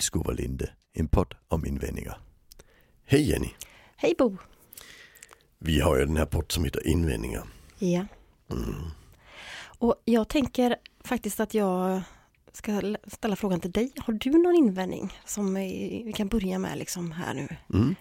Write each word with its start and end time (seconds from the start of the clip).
till 0.00 0.06
Skovalinde, 0.06 0.70
en 0.92 1.08
podd 1.08 1.34
om 1.48 1.66
invändningar. 1.66 2.18
Hej 3.04 3.30
Jenny! 3.30 3.50
Hej 3.96 4.14
Bo! 4.18 4.36
Vi 5.58 5.80
har 5.80 5.96
ju 5.98 6.06
den 6.06 6.16
här 6.16 6.26
podd 6.26 6.52
som 6.52 6.64
heter 6.64 6.86
invändningar. 6.86 7.44
Ja. 7.78 8.06
Och 9.78 10.02
jag 10.04 10.28
tänker 10.28 10.76
faktiskt 11.04 11.40
att 11.40 11.54
jag 11.54 12.02
ska 12.52 12.96
ställa 13.06 13.36
frågan 13.36 13.60
till 13.60 13.70
dig. 13.70 13.92
Har 13.96 14.12
du 14.12 14.30
någon 14.30 14.54
invändning 14.54 15.12
som 15.24 15.54
vi 15.54 16.12
kan 16.16 16.28
börja 16.28 16.58
med 16.58 16.78
liksom 16.78 17.12
här 17.12 17.34
nu? 17.34 17.48
Mm. 17.78 17.94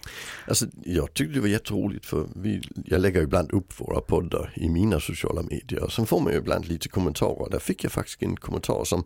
Alltså, 0.47 0.65
jag 0.83 1.13
tyckte 1.13 1.33
det 1.33 1.39
var 1.39 1.47
jätteroligt 1.47 2.05
för 2.05 2.27
vi, 2.35 2.61
jag 2.85 3.01
lägger 3.01 3.21
ibland 3.21 3.51
upp 3.51 3.79
våra 3.79 4.01
poddar 4.01 4.53
i 4.55 4.69
mina 4.69 4.99
sociala 4.99 5.41
medier 5.41 5.87
sen 5.87 6.05
får 6.05 6.19
man 6.19 6.33
ju 6.33 6.39
ibland 6.39 6.67
lite 6.67 6.89
kommentarer. 6.89 7.49
Där 7.49 7.59
fick 7.59 7.83
jag 7.83 7.91
faktiskt 7.91 8.23
en 8.23 8.35
kommentar 8.37 8.83
som 8.83 9.03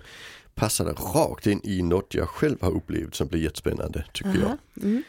passade 0.56 0.92
rakt 0.92 1.48
in 1.48 1.62
i 1.64 1.82
något 1.82 2.14
jag 2.14 2.30
själv 2.30 2.58
har 2.62 2.72
upplevt 2.72 3.16
som 3.16 3.28
blev 3.28 3.44
jättespännande 3.44 4.06
tycker 4.14 4.36
jag. 4.36 4.44
Aha. 4.44 4.58
Mm. 4.82 5.04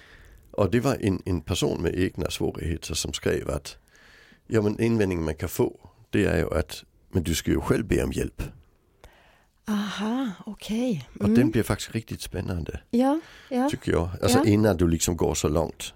Och 0.50 0.70
det 0.70 0.80
var 0.80 0.96
en, 1.00 1.22
en 1.24 1.40
person 1.40 1.82
med 1.82 1.94
egna 1.98 2.30
svårigheter 2.30 2.94
som 2.94 3.12
skrev 3.12 3.50
att 3.50 3.76
ja 4.46 4.62
men 4.62 4.80
invändningen 4.80 5.24
man 5.24 5.34
kan 5.34 5.48
få 5.48 5.90
det 6.10 6.24
är 6.24 6.38
ju 6.38 6.54
att 6.54 6.84
men 7.12 7.22
du 7.22 7.34
ska 7.34 7.50
ju 7.50 7.60
själv 7.60 7.86
be 7.86 8.02
om 8.02 8.12
hjälp. 8.12 8.42
Aha, 9.66 10.30
okej. 10.46 11.08
Och 11.18 11.24
Mm. 11.24 11.34
den 11.34 11.50
blir 11.50 11.62
faktiskt 11.62 11.90
riktigt 11.94 12.20
spännande 12.20 12.80
Ja, 12.90 13.20
ja. 13.48 13.68
tycker 13.70 13.92
jag. 13.92 14.08
Alltså 14.22 14.38
Ja. 14.38 14.44
innan 14.44 14.76
du 14.76 14.88
liksom 14.88 15.16
går 15.16 15.34
så 15.34 15.48
långt. 15.48 15.94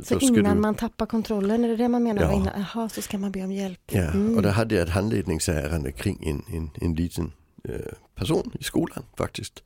Så 0.00 0.18
innan 0.18 0.54
du, 0.56 0.60
man 0.60 0.74
tappar 0.74 1.06
kontrollen, 1.06 1.64
är 1.64 1.68
det 1.68 1.76
det 1.76 1.88
man 1.88 2.02
menar? 2.02 2.22
Ja. 2.22 2.32
Innan, 2.32 2.48
aha, 2.54 2.88
så 2.88 3.02
ska 3.02 3.18
man 3.18 3.32
be 3.32 3.44
om 3.44 3.52
hjälp. 3.52 3.80
Ja, 3.92 4.02
Mm. 4.02 4.36
och 4.36 4.42
där 4.42 4.50
hade 4.50 4.74
jag 4.74 4.82
ett 4.88 4.94
handledningsärende 4.94 5.92
kring 5.92 6.18
en, 6.28 6.56
en, 6.56 6.70
en 6.74 6.94
liten 6.94 7.32
eh, 7.64 7.74
person 8.14 8.50
i 8.60 8.64
skolan 8.64 9.02
faktiskt. 9.16 9.62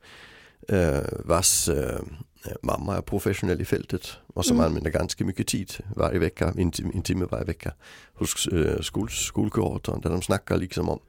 Eh, 0.67 0.99
vars 1.25 1.69
eh, 1.69 1.99
mamma 2.61 2.97
är 2.97 3.01
professionell 3.01 3.61
i 3.61 3.65
fältet 3.65 4.07
och 4.33 4.45
som 4.45 4.57
Mm. 4.57 4.65
använder 4.67 4.91
ganska 4.91 5.25
mycket 5.25 5.47
tid 5.47 5.71
varje 5.95 6.19
vecka, 6.19 6.53
en, 6.57 6.71
en 6.93 7.01
timme 7.01 7.25
varje 7.31 7.45
vecka 7.45 7.73
hos 8.13 8.47
eh, 8.47 8.81
skol, 8.81 9.09
skolkuratorn 9.09 10.01
där 10.01 10.09
de 10.09 10.21
snackar 10.21 10.57
liksom 10.57 10.89
om 10.89 10.99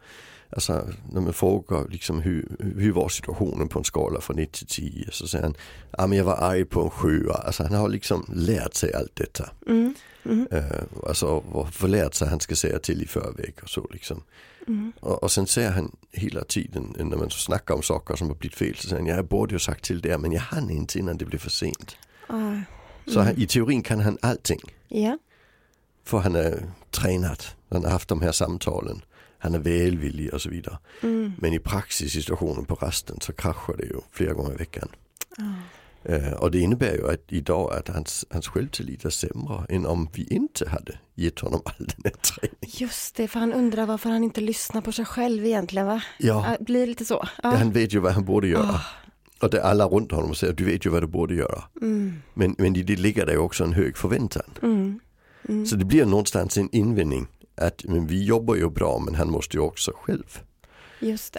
Alltså 0.52 0.88
när 1.12 1.20
man 1.20 1.32
frågar 1.32 1.88
liksom 1.88 2.20
hur, 2.20 2.48
hur 2.78 2.92
var 2.92 3.08
situationen 3.08 3.68
på 3.68 3.78
en 3.78 3.84
skala 3.84 4.20
från 4.20 4.38
1 4.38 4.52
till 4.52 4.66
10 4.66 5.08
så 5.10 5.26
säger 5.26 5.44
han, 5.44 5.54
ja 5.98 6.06
men 6.06 6.18
jag 6.18 6.24
var 6.24 6.36
arg 6.36 6.64
på 6.64 6.82
en 6.82 6.90
sjua. 6.90 7.34
Alltså 7.34 7.62
han 7.62 7.74
har 7.74 7.88
liksom 7.88 8.24
lärt 8.34 8.74
sig 8.74 8.94
allt 8.94 9.16
detta. 9.16 9.50
Mm. 9.66 9.94
Mm. 10.24 10.46
Eh, 10.50 10.82
alltså 11.06 11.26
och 11.26 11.68
förlärt 11.74 12.14
sig 12.14 12.28
han 12.28 12.40
ska 12.40 12.56
säga 12.56 12.78
till 12.78 13.02
i 13.02 13.06
förväg 13.06 13.54
och 13.62 13.68
så 13.70 13.88
liksom. 13.92 14.22
Mm. 14.66 14.92
Och, 15.00 15.22
och 15.22 15.32
sen 15.32 15.46
säger 15.46 15.70
han 15.70 15.96
hela 16.12 16.44
tiden 16.44 16.94
när 16.98 17.16
man 17.16 17.30
snackar 17.30 17.74
om 17.74 17.82
saker 17.82 18.16
som 18.16 18.28
har 18.28 18.34
blivit 18.34 18.58
fel 18.58 18.74
så 18.76 18.88
säger 18.88 19.02
han, 19.02 19.06
jag 19.16 19.24
borde 19.26 19.54
ju 19.54 19.58
sagt 19.58 19.84
till 19.84 20.00
det 20.00 20.18
men 20.18 20.32
jag 20.32 20.40
hann 20.40 20.70
inte 20.70 20.98
innan 20.98 21.16
det 21.16 21.24
blev 21.24 21.38
för 21.38 21.50
sent. 21.50 21.96
Ah, 22.26 22.54
Så 23.06 23.20
han, 23.20 23.36
i 23.40 23.46
teorin 23.46 23.82
kan 23.82 24.00
han 24.00 24.18
allting. 24.22 24.60
ja. 24.88 25.18
För 26.04 26.18
han 26.18 26.36
är 26.36 26.62
tränad, 26.90 27.42
han 27.70 27.84
har 27.84 27.90
haft 27.90 28.08
de 28.08 28.20
här 28.22 28.32
samtalen, 28.32 29.02
han 29.42 29.54
är 29.54 29.58
välvillig 29.58 30.34
och 30.34 30.42
så 30.42 30.50
vidare. 30.50 30.78
Mm. 31.02 31.32
Men 31.38 31.52
i 31.52 31.58
praxissituationen 31.58 32.64
på 32.64 32.74
rasten 32.74 33.16
så 33.20 33.32
kraschar 33.32 33.76
det 33.76 33.84
ju 33.84 33.96
flera 34.12 34.32
gånger 34.32 34.52
i 34.52 34.56
veckan. 34.56 34.88
Ah. 35.38 35.42
Eh, 36.04 36.32
och 36.32 36.50
det 36.50 36.58
innebär 36.58 36.92
ju 36.94 37.10
att 37.10 37.24
idag 37.28 37.72
att 37.72 37.88
hans, 37.88 38.24
hans 38.30 38.48
självtillit 38.48 39.04
är 39.04 39.10
sämre 39.10 39.66
än 39.68 39.86
om 39.86 40.08
vi 40.14 40.24
inte 40.24 40.68
hade 40.68 40.98
gett 41.14 41.40
honom 41.40 41.60
all 41.64 41.74
den 41.86 42.00
här 42.04 42.10
träningen. 42.12 42.56
Just 42.60 43.16
det, 43.16 43.28
för 43.28 43.40
han 43.40 43.52
undrar 43.52 43.86
varför 43.86 44.10
han 44.10 44.24
inte 44.24 44.40
lyssnar 44.40 44.80
på 44.80 44.92
sig 44.92 45.04
själv 45.04 45.46
egentligen 45.46 45.86
va? 45.86 46.02
Ja, 46.18 46.46
Ah, 46.60 46.64
Blir 46.64 46.86
lite 46.86 47.04
så? 47.04 47.14
Ja, 47.22 47.28
Ja. 47.42 47.56
han 47.56 47.72
vet 47.72 47.94
ju 47.94 47.98
vad 47.98 48.12
han 48.12 48.24
borde 48.24 48.48
göra. 48.48 48.68
Ah. 48.68 48.80
Och 49.40 49.50
det 49.50 49.58
är 49.58 49.62
alla 49.62 49.84
runt 49.86 50.12
honom 50.12 50.34
säger 50.34 50.52
du 50.52 50.64
vet 50.64 50.86
ju 50.86 50.90
vad 50.90 51.02
du 51.02 51.06
borde 51.06 51.34
göra. 51.34 51.64
Mm. 51.82 52.22
Men, 52.34 52.54
men 52.58 52.76
i 52.76 52.82
det 52.82 52.96
ligger 52.96 53.26
det 53.26 53.38
också 53.38 53.64
en 53.64 53.72
hög 53.72 53.96
förväntan. 53.96 54.42
Mm. 54.62 55.00
Mm. 55.48 55.66
Så 55.66 55.76
det 55.76 55.84
blir 55.84 56.04
någonstans 56.04 56.56
en 56.58 56.68
invändning 56.72 57.26
att 57.54 57.84
men 57.84 58.06
vi 58.06 58.24
jobbar 58.24 58.54
ju 58.54 58.70
bra 58.70 58.98
men 58.98 59.14
han 59.14 59.30
måste 59.30 59.56
ju 59.56 59.60
också 59.60 59.92
själv. 59.96 60.38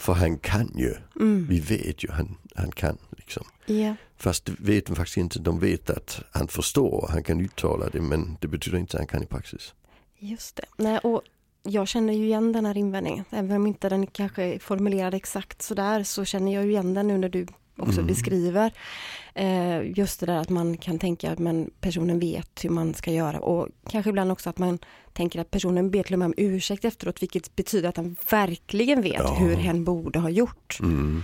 För 0.02 0.14
han 0.14 0.38
kan 0.38 0.72
ju, 0.78 0.96
Mm. 1.20 1.48
vi 1.50 1.60
vet 1.60 2.04
ju 2.04 2.12
han, 2.12 2.38
han 2.56 2.72
kan. 2.72 2.98
Liksom. 3.18 3.44
Ja. 3.66 3.96
Fast 4.18 4.50
vet 4.50 4.86
de 4.86 4.96
faktiskt 4.96 5.18
inte, 5.18 5.40
de 5.40 5.60
vet 5.60 5.90
att 5.90 6.22
han 6.32 6.48
förstår, 6.48 7.08
han 7.12 7.24
kan 7.24 7.42
uttala 7.42 7.90
det 7.90 8.02
men 8.02 8.38
det 8.42 8.48
betyder 8.48 8.78
inte 8.78 8.98
att 8.98 9.00
han 9.00 9.08
kan 9.08 9.24
i 9.24 9.26
praxis. 9.26 9.74
Just 10.20 10.56
det. 10.56 10.66
Nej, 10.78 10.98
och 11.00 11.22
jag 11.64 11.88
känner 11.88 12.14
ju 12.14 12.26
igen 12.26 12.52
den 12.52 12.66
här 12.66 12.78
invändningen. 12.78 13.26
Även 13.30 13.52
om 13.52 13.68
inte 13.68 13.90
den 13.90 14.08
kanske 14.08 14.44
är 14.44 14.60
formulerad 14.60 15.14
exakt 15.14 15.62
sådär 15.62 16.04
så 16.04 16.26
känner 16.26 16.54
jag 16.54 16.64
ju 16.66 16.70
igen 16.72 16.94
den 16.94 17.08
nu 17.08 17.18
när 17.18 17.30
du 17.30 17.48
också 17.78 18.00
Mm. 18.00 18.08
beskriver. 18.08 18.72
Eh, 19.36 19.82
just 19.98 20.20
det 20.20 20.26
där 20.26 20.36
att 20.38 20.50
man 20.50 20.78
kan 20.78 21.00
tänka 21.00 21.32
att 21.32 21.40
men 21.40 21.72
personen 21.82 22.20
vet 22.20 22.64
hur 22.66 22.70
man 22.70 22.94
ska 22.94 23.12
göra 23.12 23.40
och 23.40 23.68
kanske 23.90 24.10
ibland 24.10 24.32
också 24.32 24.50
att 24.50 24.58
man 24.58 24.80
tänker 25.14 25.40
att 25.40 25.52
personen 25.52 25.92
ber 25.92 26.04
till 26.04 26.14
och 26.14 26.20
med 26.20 26.26
om 26.26 26.34
ursäkt 26.38 26.86
efteråt 26.86 27.22
vilket 27.22 27.56
betyder 27.56 27.90
att 27.90 27.98
han 27.98 28.16
verkligen 28.32 29.02
vet 29.02 29.14
Ja. 29.20 29.34
hur 29.40 29.56
hen 29.56 29.84
borde 29.84 30.20
ha 30.20 30.30
gjort. 30.30 30.78
Mm. 30.82 31.24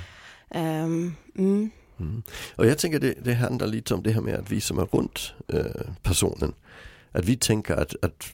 Mm. 0.49 1.15
Mm. 1.35 2.21
Och 2.55 2.65
jag 2.65 2.77
tänker 2.77 2.99
det, 2.99 3.13
det 3.23 3.33
handlar 3.33 3.67
lite 3.67 3.93
om 3.93 4.03
det 4.03 4.11
här 4.11 4.21
med 4.21 4.35
att 4.35 4.51
vi 4.51 4.61
som 4.61 4.79
är 4.79 4.85
runt 4.85 5.33
eh, 5.47 5.65
personen, 6.03 6.53
att 7.11 7.25
vi 7.25 7.37
tänker 7.37 7.73
att, 7.75 7.95
att 8.03 8.33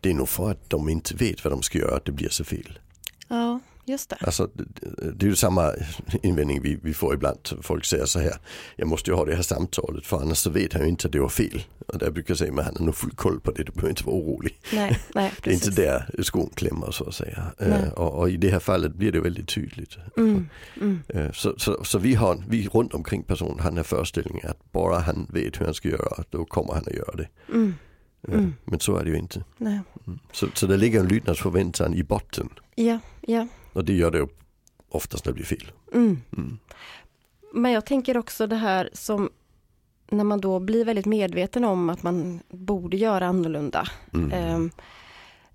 det 0.00 0.10
är 0.10 0.14
nog 0.14 0.28
för 0.28 0.50
att 0.50 0.70
de 0.70 0.88
inte 0.88 1.14
vet 1.14 1.44
vad 1.44 1.52
de 1.52 1.62
ska 1.62 1.78
göra 1.78 1.96
att 1.96 2.04
det 2.04 2.12
blir 2.12 2.28
så 2.28 2.44
fel. 2.44 2.78
Ja, 3.28 3.60
just 3.86 4.10
det. 4.10 4.16
Alltså, 4.20 4.48
det, 5.14 5.26
är 5.26 5.30
ju 5.30 5.36
samma 5.36 5.72
invändning 6.22 6.62
vi, 6.62 6.78
vi 6.82 6.94
får 6.94 7.14
ibland. 7.14 7.38
Folk 7.62 7.84
säger 7.84 8.06
så 8.06 8.18
här, 8.20 8.32
jag 8.76 8.88
måste 8.88 9.10
ju 9.10 9.16
ha 9.16 9.24
det 9.24 9.34
här 9.34 9.42
samtalet 9.42 10.06
för 10.06 10.16
annars 10.20 10.38
så 10.38 10.50
vet 10.50 10.72
han 10.72 10.82
ju 10.82 10.88
inte 10.88 11.06
att 11.06 11.12
det 11.12 11.20
var 11.20 11.28
fel. 11.28 11.62
Och 11.86 11.98
där 11.98 12.10
brukar 12.10 12.30
jag 12.30 12.38
säga, 12.38 12.52
men 12.52 12.64
han 12.64 12.76
har 12.76 12.84
nog 12.84 12.94
full 12.94 13.10
koll 13.10 13.40
på 13.40 13.50
det, 13.50 13.62
du 13.64 13.72
behöver 13.72 13.88
inte 13.90 14.04
vara 14.04 14.16
orolig. 14.16 14.58
Nej, 14.72 14.98
nej, 15.14 15.32
Det 15.42 15.50
är 15.50 15.54
inte 15.54 15.70
där 15.70 16.22
skon 16.22 16.50
klämmer 16.54 16.90
så 16.90 17.04
att 17.08 17.14
säga. 17.14 17.52
Eh, 17.58 17.88
och, 17.92 18.14
och 18.14 18.30
i 18.30 18.36
det 18.36 18.50
här 18.50 18.58
fallet 18.60 18.94
blir 18.94 19.12
det 19.12 19.20
väldigt 19.20 19.48
tydligt. 19.48 19.96
Mm, 20.16 20.48
mm, 20.80 21.02
Eh, 21.08 21.32
Så, 21.32 21.54
så, 21.58 21.84
så 21.84 21.98
vi 21.98 22.14
har, 22.14 22.42
vi 22.48 22.68
runt 22.68 22.94
omkring 22.94 23.22
personen 23.22 23.60
har 23.60 23.70
den 23.70 23.76
här 23.76 23.84
föreställningen 23.84 24.50
att 24.50 24.72
bara 24.72 24.98
han 24.98 25.26
vet 25.30 25.60
hur 25.60 25.64
han 25.64 25.74
ska 25.74 25.88
göra, 25.88 26.24
då 26.30 26.44
kommer 26.44 26.72
han 26.72 26.82
att 26.86 26.94
göra 26.94 27.16
det. 27.16 27.28
mm, 27.52 27.74
Eh, 28.28 28.34
Mm. 28.34 28.54
Men 28.64 28.80
så 28.80 28.96
är 28.96 29.04
det 29.04 29.10
ju 29.10 29.16
inte. 29.18 29.44
nej. 29.58 29.80
Mm. 30.06 30.18
Så, 30.32 30.46
så 30.54 30.66
det 30.66 30.76
ligger 30.76 31.00
en 31.00 31.08
lydnadsförväntan 31.08 31.94
i 31.94 32.02
botten. 32.02 32.48
Ja, 32.74 32.98
ja. 33.20 33.46
Och 33.74 33.84
det 33.84 33.92
gör 33.92 34.10
det 34.10 34.28
oftast 34.88 35.24
när 35.24 35.32
det 35.32 35.34
blir 35.34 35.46
fel. 35.46 35.72
Mm. 35.92 36.20
Mm. 36.36 36.58
Men 37.52 37.72
jag 37.72 37.86
tänker 37.86 38.16
också 38.16 38.46
det 38.46 38.56
här 38.56 38.90
som 38.92 39.30
när 40.10 40.24
man 40.24 40.40
då 40.40 40.60
blir 40.60 40.84
väldigt 40.84 41.06
medveten 41.06 41.64
om 41.64 41.90
att 41.90 42.02
man 42.02 42.40
borde 42.48 42.96
göra 42.96 43.26
annorlunda. 43.26 43.88
Mm. 44.14 44.32
Ehm, 44.32 44.70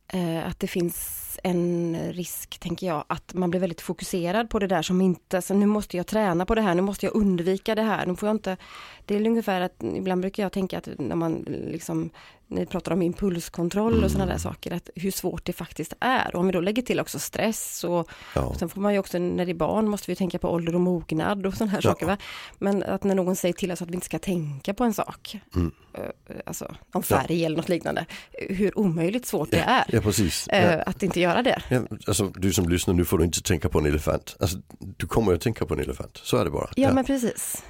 eh, 0.08 0.48
att 0.48 0.60
det 0.60 0.68
finns 0.68 1.26
en 1.44 1.98
risk, 2.12 2.60
tänker 2.60 2.88
jag, 2.88 3.04
att 3.08 3.34
man 3.34 3.50
blir 3.50 3.60
väldigt 3.60 3.82
fokuserad 3.82 4.50
på 4.50 4.60
det 4.60 4.68
där 4.68 4.82
som 4.82 5.02
inte, 5.02 5.42
så 5.42 5.54
nu 5.54 5.66
måste 5.66 5.98
jag 5.98 6.08
träna 6.08 6.46
på 6.46 6.56
det 6.56 6.62
här, 6.62 6.76
nu 6.76 6.82
måste 6.82 7.06
jag 7.06 7.16
undvika 7.16 7.76
det 7.76 7.82
här, 7.82 8.06
nu 8.06 8.16
får 8.16 8.30
jag 8.30 8.36
inte, 8.36 8.58
det 9.06 9.16
är 9.16 9.28
ungefär 9.28 9.62
att 9.62 9.84
ibland 9.84 10.22
brukar 10.22 10.44
jag 10.44 10.52
tänka 10.52 10.78
att 10.78 10.90
när 10.98 11.16
man 11.16 11.46
liksom, 11.48 12.10
ni 12.52 12.66
pratar 12.66 12.92
om 12.92 13.02
impulskontroll 13.02 14.04
och 14.04 14.12
sådana 14.12 14.32
där 14.32 14.40
saker, 14.40 14.74
att 14.74 14.90
hur 14.96 15.12
svårt 15.12 15.46
det 15.46 15.54
faktiskt 15.54 15.94
är. 16.00 16.36
Och 16.36 16.40
om 16.40 16.46
vi 16.46 16.52
då 16.52 16.62
lägger 16.62 16.82
till 16.82 17.00
också 17.00 17.20
stress 17.20 17.84
och 17.84 18.10
Ja. 18.36 18.56
Sen 18.60 18.70
får 18.70 18.82
man 18.82 18.94
ju 18.94 19.00
också 19.00 19.20
när 19.20 19.46
det 19.46 19.52
är 19.52 19.54
barn 19.56 19.88
måste 19.88 20.12
vi 20.12 20.16
tänka 20.16 20.40
på 20.40 20.50
ålder 20.50 20.76
och 20.76 20.82
mognad 20.82 21.46
och 21.46 21.54
sådana 21.54 21.72
här 21.72 21.80
Ja. 21.84 21.90
saker. 21.92 22.06
Va? 22.06 22.18
Men 22.58 22.84
att 22.84 23.04
när 23.04 23.16
någon 23.16 23.36
säger 23.36 23.54
till 23.54 23.72
oss 23.72 23.82
att 23.82 23.90
vi 23.90 23.94
inte 23.94 24.06
ska 24.06 24.20
tänka 24.20 24.74
på 24.74 24.84
en 24.84 24.94
sak, 24.94 25.38
Mm. 25.56 25.72
eh, 25.94 26.04
alltså 26.46 26.76
om 26.94 27.04
färg 27.04 27.46
eller 27.46 27.58
något 27.58 27.70
liknande, 27.70 28.06
hur 28.32 28.80
omöjligt 28.80 29.26
svårt 29.26 29.52
det 29.52 29.60
är 29.60 29.86
ja, 29.88 30.02
precis. 30.02 30.48
eh, 30.48 30.74
Ja. 30.74 30.82
att 30.86 31.04
inte 31.04 31.20
göra 31.20 31.42
det. 31.42 31.62
Ja, 31.70 31.82
alltså, 32.08 32.26
du 32.36 32.54
som 32.54 32.70
lyssnar, 32.70 32.94
nu 32.94 33.06
får 33.06 33.18
du 33.18 33.24
inte 33.26 33.42
tänka 33.42 33.70
på 33.70 33.80
en 33.80 33.86
elefant. 33.86 34.36
Alltså, 34.40 34.58
du 34.98 35.08
kommer 35.08 35.32
ju 35.32 35.36
att 35.36 35.42
tänka 35.42 35.66
på 35.66 35.74
en 35.74 35.80
elefant, 35.80 36.18
så 36.24 36.38
är 36.38 36.46
det 36.46 36.52
bara. 36.52 36.70
Ja, 36.76 36.94
men 36.94 37.06
precis. 37.06 37.64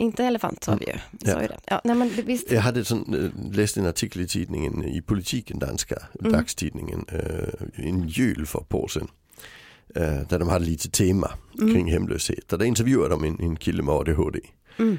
Inte 0.00 0.24
elefant 0.24 0.64
sa 0.64 0.74
vi 0.80 0.86
ju. 0.86 0.92
Vi 1.10 1.30
Ja. 1.30 1.42
ju 1.42 1.48
det. 1.48 1.58
Ja, 1.66 1.80
nej, 1.84 1.96
men 1.96 2.08
visst. 2.26 2.50
Jag 2.50 2.60
hade 2.60 2.84
sån, 2.84 3.14
äh, 3.14 3.52
läste 3.56 3.80
en 3.80 3.86
artikel 3.86 4.22
i 4.22 4.26
tidningen, 4.26 4.84
i 4.84 5.02
Politiken, 5.02 5.58
danska 5.58 5.96
Mm. 6.20 6.32
dagstidningen, 6.32 7.04
äh, 7.08 7.86
en 7.86 8.08
jul 8.08 8.46
för 8.46 8.60
ett 8.60 8.74
år 8.74 8.88
sedan. 8.88 9.08
Där 10.28 10.38
de 10.38 10.48
hade 10.48 10.64
lite 10.64 10.90
tema 10.90 11.30
Mm. 11.60 11.74
kring 11.74 11.92
hemlöshet. 11.92 12.52
Och 12.52 12.58
där 12.58 12.66
intervjuade 12.66 13.08
de 13.08 13.24
en, 13.24 13.40
en 13.40 13.56
kille 13.56 13.82
med 13.82 13.94
ADHD. 13.94 14.40
Mm. 14.78 14.98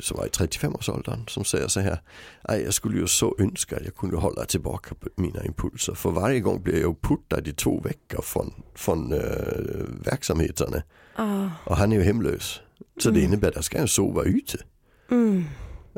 som 0.00 0.16
var 0.16 0.26
i 0.26 0.28
35-årsåldern 0.28 1.28
som 1.28 1.44
säger 1.44 1.68
så 1.68 1.80
här. 1.80 1.98
"Ej, 2.48 2.62
jag 2.62 2.74
skulle 2.74 2.98
ju 3.00 3.06
så 3.06 3.36
önska 3.38 3.76
att 3.76 3.84
jag 3.84 3.94
kunde 3.96 4.16
hålla 4.16 4.44
tillbaka 4.44 4.94
mina 5.16 5.44
impulser. 5.44 5.94
För 5.94 6.10
varje 6.10 6.40
gång 6.40 6.62
blir 6.62 6.80
jag 6.80 7.00
puttad 7.00 7.48
i 7.48 7.52
två 7.52 7.80
veckor 7.80 8.22
från, 8.22 8.52
från 8.74 9.12
äh, 9.12 9.20
verksamheterna. 10.04 10.82
Ah, 11.16 11.48
Och 11.64 11.76
han 11.76 11.92
är 11.92 11.96
ju 11.96 12.02
hemlös. 12.02 12.60
Så 13.02 13.10
det 13.10 13.20
innebär 13.20 13.48
att 13.48 13.54
jag 13.54 13.64
ska 13.64 13.86
sova 13.86 14.22
ute. 14.22 14.58
mm, 15.10 15.44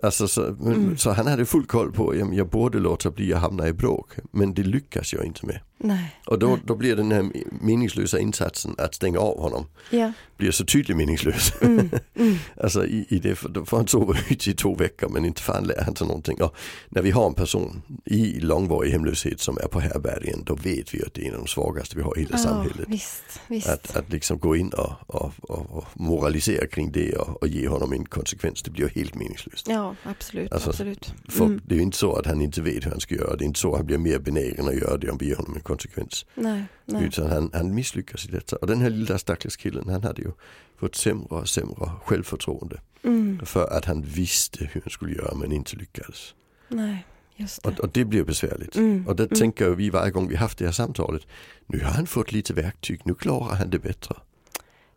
Alltså, 0.03 0.29
så, 0.29 0.57
men, 0.61 0.99
så 0.99 1.11
han 1.11 1.27
hade 1.27 1.47
full 1.47 1.67
koll 1.67 1.93
på 1.93 2.11
att 2.11 2.37
jag 2.37 2.49
borde 2.49 2.79
låta 2.79 3.11
bli 3.11 3.35
att 3.35 3.41
hamna 3.41 3.69
i 3.69 3.73
bråk. 3.73 4.13
Men 4.33 4.55
det 4.55 4.63
lyckas 4.63 5.13
jag 5.13 5.25
inte 5.25 5.47
med. 5.47 5.61
Nej. 5.81 6.21
Och 6.27 6.39
då, 6.39 6.59
då 6.65 6.75
blir 6.77 6.97
den 6.97 7.13
här 7.13 7.31
meningslösa 7.61 8.19
insatsen 8.19 8.75
att 8.79 8.95
stänga 8.95 9.19
av 9.19 9.41
honom 9.41 9.67
Ja. 9.91 10.13
blir 10.37 10.51
så 10.51 10.65
tydligt 10.65 10.97
meningslös. 10.97 11.53
Mm. 11.61 11.91
Mm. 12.15 12.37
alltså 12.63 12.87
i, 12.87 13.07
i 13.09 13.19
det, 13.19 13.39
då 13.51 13.65
får 13.65 13.77
han 13.77 13.89
sova 13.89 14.15
ute 14.31 14.51
i 14.51 14.55
två 14.55 14.75
veckor 14.75 15.09
men 15.09 15.25
inte 15.25 15.43
fan 15.43 15.65
lär 15.65 15.83
han 15.85 15.97
sig 15.97 16.07
någonting. 16.07 16.43
Och 16.43 16.55
när 16.89 17.03
vi 17.03 17.11
har 17.11 17.27
en 17.27 17.35
person 17.35 17.83
i 18.05 18.41
långvarig 18.41 18.91
hemlöshet 18.93 19.41
som 19.41 19.59
är 19.59 19.67
på 19.69 19.81
härbärgen 19.81 20.43
då 20.47 20.55
vet 20.55 20.95
vi 20.95 21.03
att 21.03 21.15
det 21.15 21.23
är 21.25 21.29
en 21.29 21.35
av 21.35 21.41
de 21.41 21.47
svagaste 21.47 21.97
vi 21.97 22.03
har 22.03 22.19
i 22.19 22.21
hela 22.21 22.31
Ja, 22.33 22.39
samhället. 22.39 22.89
visst, 22.89 23.41
visst. 23.49 23.69
Att, 23.69 23.97
att 23.97 24.13
liksom 24.13 24.39
gå 24.39 24.57
in 24.57 24.69
och, 24.69 24.93
och, 25.07 25.33
och, 25.43 25.71
och 25.77 25.85
moralisera 25.95 26.67
kring 26.67 26.93
det 26.93 27.17
och, 27.17 27.43
och 27.43 27.49
ge 27.49 27.69
honom 27.69 27.93
en 27.93 28.05
konsekvens, 28.05 28.63
det 28.63 28.71
blir 28.71 28.89
helt 28.89 29.15
meningslöst. 29.15 29.67
Ja, 29.69 29.95
absolut, 30.03 30.53
Alltså, 30.53 30.71
absolut. 30.71 31.13
För 31.29 31.45
Mm. 31.45 31.61
det 31.67 31.75
är 31.75 31.81
inte 31.81 31.97
så 31.97 32.13
att 32.17 32.27
han 32.27 32.41
inte 32.43 32.63
vet 32.63 32.87
hur 32.87 32.91
han 32.91 33.01
ska 33.01 33.15
göra, 33.15 33.37
det 33.37 33.45
är 33.45 33.47
inte 33.47 33.61
så 33.61 33.71
att 33.73 33.77
han 33.77 33.87
blir 33.87 33.99
mer 33.99 34.19
benägen 34.19 34.69
att 34.69 34.75
göra 34.77 34.97
det 34.97 35.11
om 35.11 35.19
vi 35.19 35.27
ger 35.29 35.37
honom 35.37 35.55
en 35.55 35.61
konsekvens. 35.69 36.27
Nej, 36.35 36.65
nej. 36.85 37.05
Utan 37.05 37.31
han, 37.31 37.51
han 37.53 37.75
misslyckas 37.75 38.25
i 38.27 38.29
detta. 38.31 38.57
Och 38.57 38.67
den 38.67 38.81
här 38.81 38.91
lilla 38.91 39.19
stackars 39.19 39.57
killen 39.57 39.89
han 39.89 40.03
hade 40.05 40.23
ju 40.23 40.31
fått 40.79 40.95
sämre 40.95 41.27
och 41.29 41.49
sämre 41.49 41.91
självförtroende. 42.05 42.81
Mm. 43.03 43.47
För 43.47 43.77
att 43.79 43.85
han 43.85 44.03
visste 44.03 44.65
hur 44.65 44.81
han 44.81 44.91
skulle 44.91 45.15
göra 45.15 45.35
men 45.35 45.53
inte 45.53 45.77
lyckades. 45.77 46.35
Nej, 46.69 47.07
just 47.37 47.63
det. 47.63 47.69
Och, 47.69 47.81
och 47.81 47.89
det 47.93 48.05
blir 48.05 48.25
besvärligt. 48.25 48.77
Mm. 48.77 49.07
Och 49.07 49.17
det 49.17 49.23
Mm. 49.25 49.39
tänker 49.39 49.69
vi 49.71 49.91
varje 49.91 50.11
gång 50.11 50.29
vi 50.29 50.37
haft 50.37 50.59
det 50.59 50.65
här 50.65 50.73
samtalet. 50.73 51.23
Nu 51.67 51.79
har 51.85 51.91
han 51.91 52.07
fått 52.07 52.33
lite 52.33 52.55
verktyg, 52.55 53.01
nu 53.05 53.15
klarar 53.15 53.55
han 53.57 53.71
det 53.71 53.79
bättre. 53.79 54.15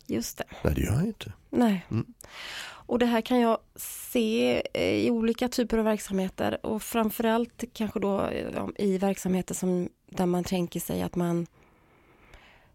Just 0.08 0.38
det. 0.38 0.44
Nej 0.64 0.74
det 0.76 0.82
gör 0.82 0.92
han 0.92 1.06
inte. 1.06 1.34
Nej. 1.50 1.86
Och 2.92 3.00
det 3.00 3.06
här 3.06 3.22
kan 3.22 3.40
jag 3.40 3.58
se 3.76 4.62
eh, 4.74 5.06
i 5.06 5.12
olika 5.12 5.48
typer 5.48 5.78
av 5.78 5.86
verksamheter 5.86 6.66
och 6.66 6.84
framförallt 6.84 7.64
kanske 7.74 8.00
då 8.00 8.22
eh, 8.26 8.66
i 8.78 8.98
verksamheter 8.98 9.56
som 9.56 9.90
där 10.10 10.26
man 10.26 10.44
tänker 10.44 10.80
sig 10.80 11.02
att 11.02 11.16
man 11.16 11.48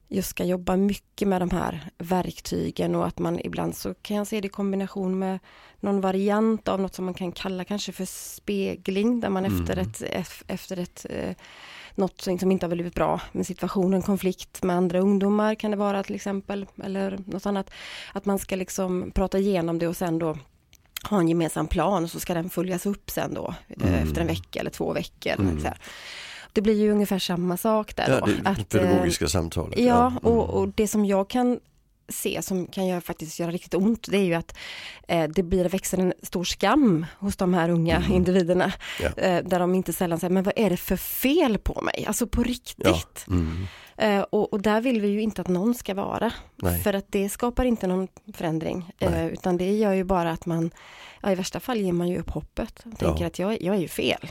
just 0.08 0.28
ska 0.28 0.44
jobba 0.44 0.76
mycket 0.76 1.28
med 1.28 1.40
de 1.42 1.50
här 1.50 1.90
verktygen 1.98 2.94
och 2.94 3.06
att 3.06 3.18
man 3.18 3.40
ibland 3.40 3.76
så 3.76 3.94
kan 3.94 4.16
jag 4.16 4.26
se 4.26 4.40
det 4.40 4.46
i 4.46 4.48
kombination 4.48 5.18
med 5.18 5.38
någon 5.80 6.00
variant 6.00 6.68
av 6.68 6.80
något 6.80 6.94
som 6.94 7.04
man 7.04 7.14
kan 7.14 7.32
kalla 7.32 7.64
kanske 7.64 7.92
för 7.92 8.04
spegling 8.04 9.20
där 9.20 9.28
man 9.28 9.44
Mm. 9.44 9.60
efter 9.60 9.76
ett, 9.76 10.02
efter 10.46 10.78
ett 10.78 11.06
eh, 11.10 11.34
något 11.96 12.20
som 12.20 12.38
som 12.38 12.52
inte 12.52 12.66
har 12.66 12.74
blivit 12.74 12.94
bra 12.94 13.20
med 13.32 13.46
situationen, 13.46 14.02
konflikt 14.02 14.62
med 14.62 14.76
andra 14.76 14.98
ungdomar 15.00 15.54
kan 15.54 15.70
det 15.70 15.76
vara 15.76 16.02
till 16.02 16.14
exempel 16.14 16.66
eller 16.84 17.18
något 17.26 17.46
annat. 17.46 17.70
Att 18.12 18.24
man 18.24 18.38
ska 18.38 18.56
liksom 18.56 19.10
prata 19.14 19.38
igenom 19.38 19.78
det 19.78 19.88
och 19.88 19.96
sen 19.96 20.18
då 20.18 20.36
ha 21.10 21.18
en 21.20 21.28
gemensam 21.28 21.66
plan 21.66 22.04
och 22.04 22.10
så 22.10 22.20
ska 22.20 22.34
den 22.34 22.50
följas 22.50 22.86
upp 22.86 23.10
sen 23.10 23.34
då 23.34 23.54
eh, 23.68 23.88
Mm. 23.88 24.02
efter 24.08 24.20
en 24.20 24.26
vecka 24.26 24.60
eller 24.60 24.70
två 24.70 24.92
veckor. 24.92 25.32
Mm. 25.32 25.60
Så 25.60 25.66
här. 25.66 25.78
Det 26.52 26.60
blir 26.62 26.74
ju 26.80 26.90
ungefär 26.90 27.18
samma 27.18 27.56
sak 27.56 27.96
där 27.96 28.10
Ja, 28.10 28.20
då. 28.20 28.26
det 28.26 28.48
att, 28.50 28.58
eh, 28.74 28.80
pedagogiska 28.80 29.28
samtalet. 29.28 29.78
Ja, 29.78 30.06
Mm. 30.06 30.16
och, 30.18 30.48
och 30.62 30.68
det 30.68 30.88
som 30.88 31.04
jag 31.04 31.28
kan 31.28 31.60
se 32.08 32.42
som 32.42 32.66
kan 32.66 32.86
göra, 32.86 33.00
faktiskt 33.00 33.38
göra 33.40 33.50
riktigt 33.50 33.74
ont, 33.74 34.06
det 34.10 34.16
är 34.18 34.24
ju 34.24 34.34
att 34.34 34.56
eh, 35.08 35.28
det 35.28 35.42
blir 35.42 35.68
växer 35.68 35.98
en 35.98 36.12
stor 36.22 36.44
skam 36.44 37.06
hos 37.18 37.36
de 37.36 37.54
här 37.54 37.68
unga 37.68 37.96
Mm. 37.96 38.12
individerna. 38.12 38.72
Ja. 39.02 39.08
Eh, 39.22 39.44
där 39.44 39.58
de 39.58 39.74
inte 39.74 39.92
sällan 39.92 40.18
säger, 40.20 40.32
men 40.34 40.42
vad 40.44 40.54
är 40.56 40.70
det 40.70 40.76
för 40.76 40.96
fel 40.96 41.58
på 41.58 41.80
mig? 41.80 42.04
Alltså 42.08 42.26
på 42.26 42.42
riktigt. 42.42 42.86
Ja. 42.86 43.02
Mm. 43.28 43.66
Eh, 43.96 44.20
och, 44.20 44.52
och 44.52 44.62
där 44.62 44.80
vill 44.80 45.00
vi 45.00 45.08
ju 45.08 45.20
inte 45.22 45.40
att 45.40 45.48
någon 45.48 45.74
ska 45.74 45.94
vara. 45.94 46.32
Nej. 46.56 46.82
För 46.82 46.94
att 46.94 47.06
det 47.08 47.28
skapar 47.28 47.64
inte 47.64 47.86
någon 47.86 48.08
förändring. 48.34 48.90
Eh, 48.98 49.26
utan 49.26 49.56
det 49.56 49.72
gör 49.76 49.92
ju 49.92 50.04
bara 50.04 50.30
att 50.30 50.46
man, 50.46 50.70
ja, 51.22 51.32
i 51.32 51.34
värsta 51.34 51.60
fall 51.60 51.78
ger 51.78 51.92
man 51.92 52.08
ju 52.08 52.18
upp 52.18 52.30
hoppet. 52.30 52.78
Och 52.84 52.98
tänker 52.98 53.20
Ja. 53.20 53.26
att 53.26 53.38
jag, 53.38 53.62
jag 53.62 53.74
är 53.76 53.80
ju 53.80 53.88
fel. 53.88 54.30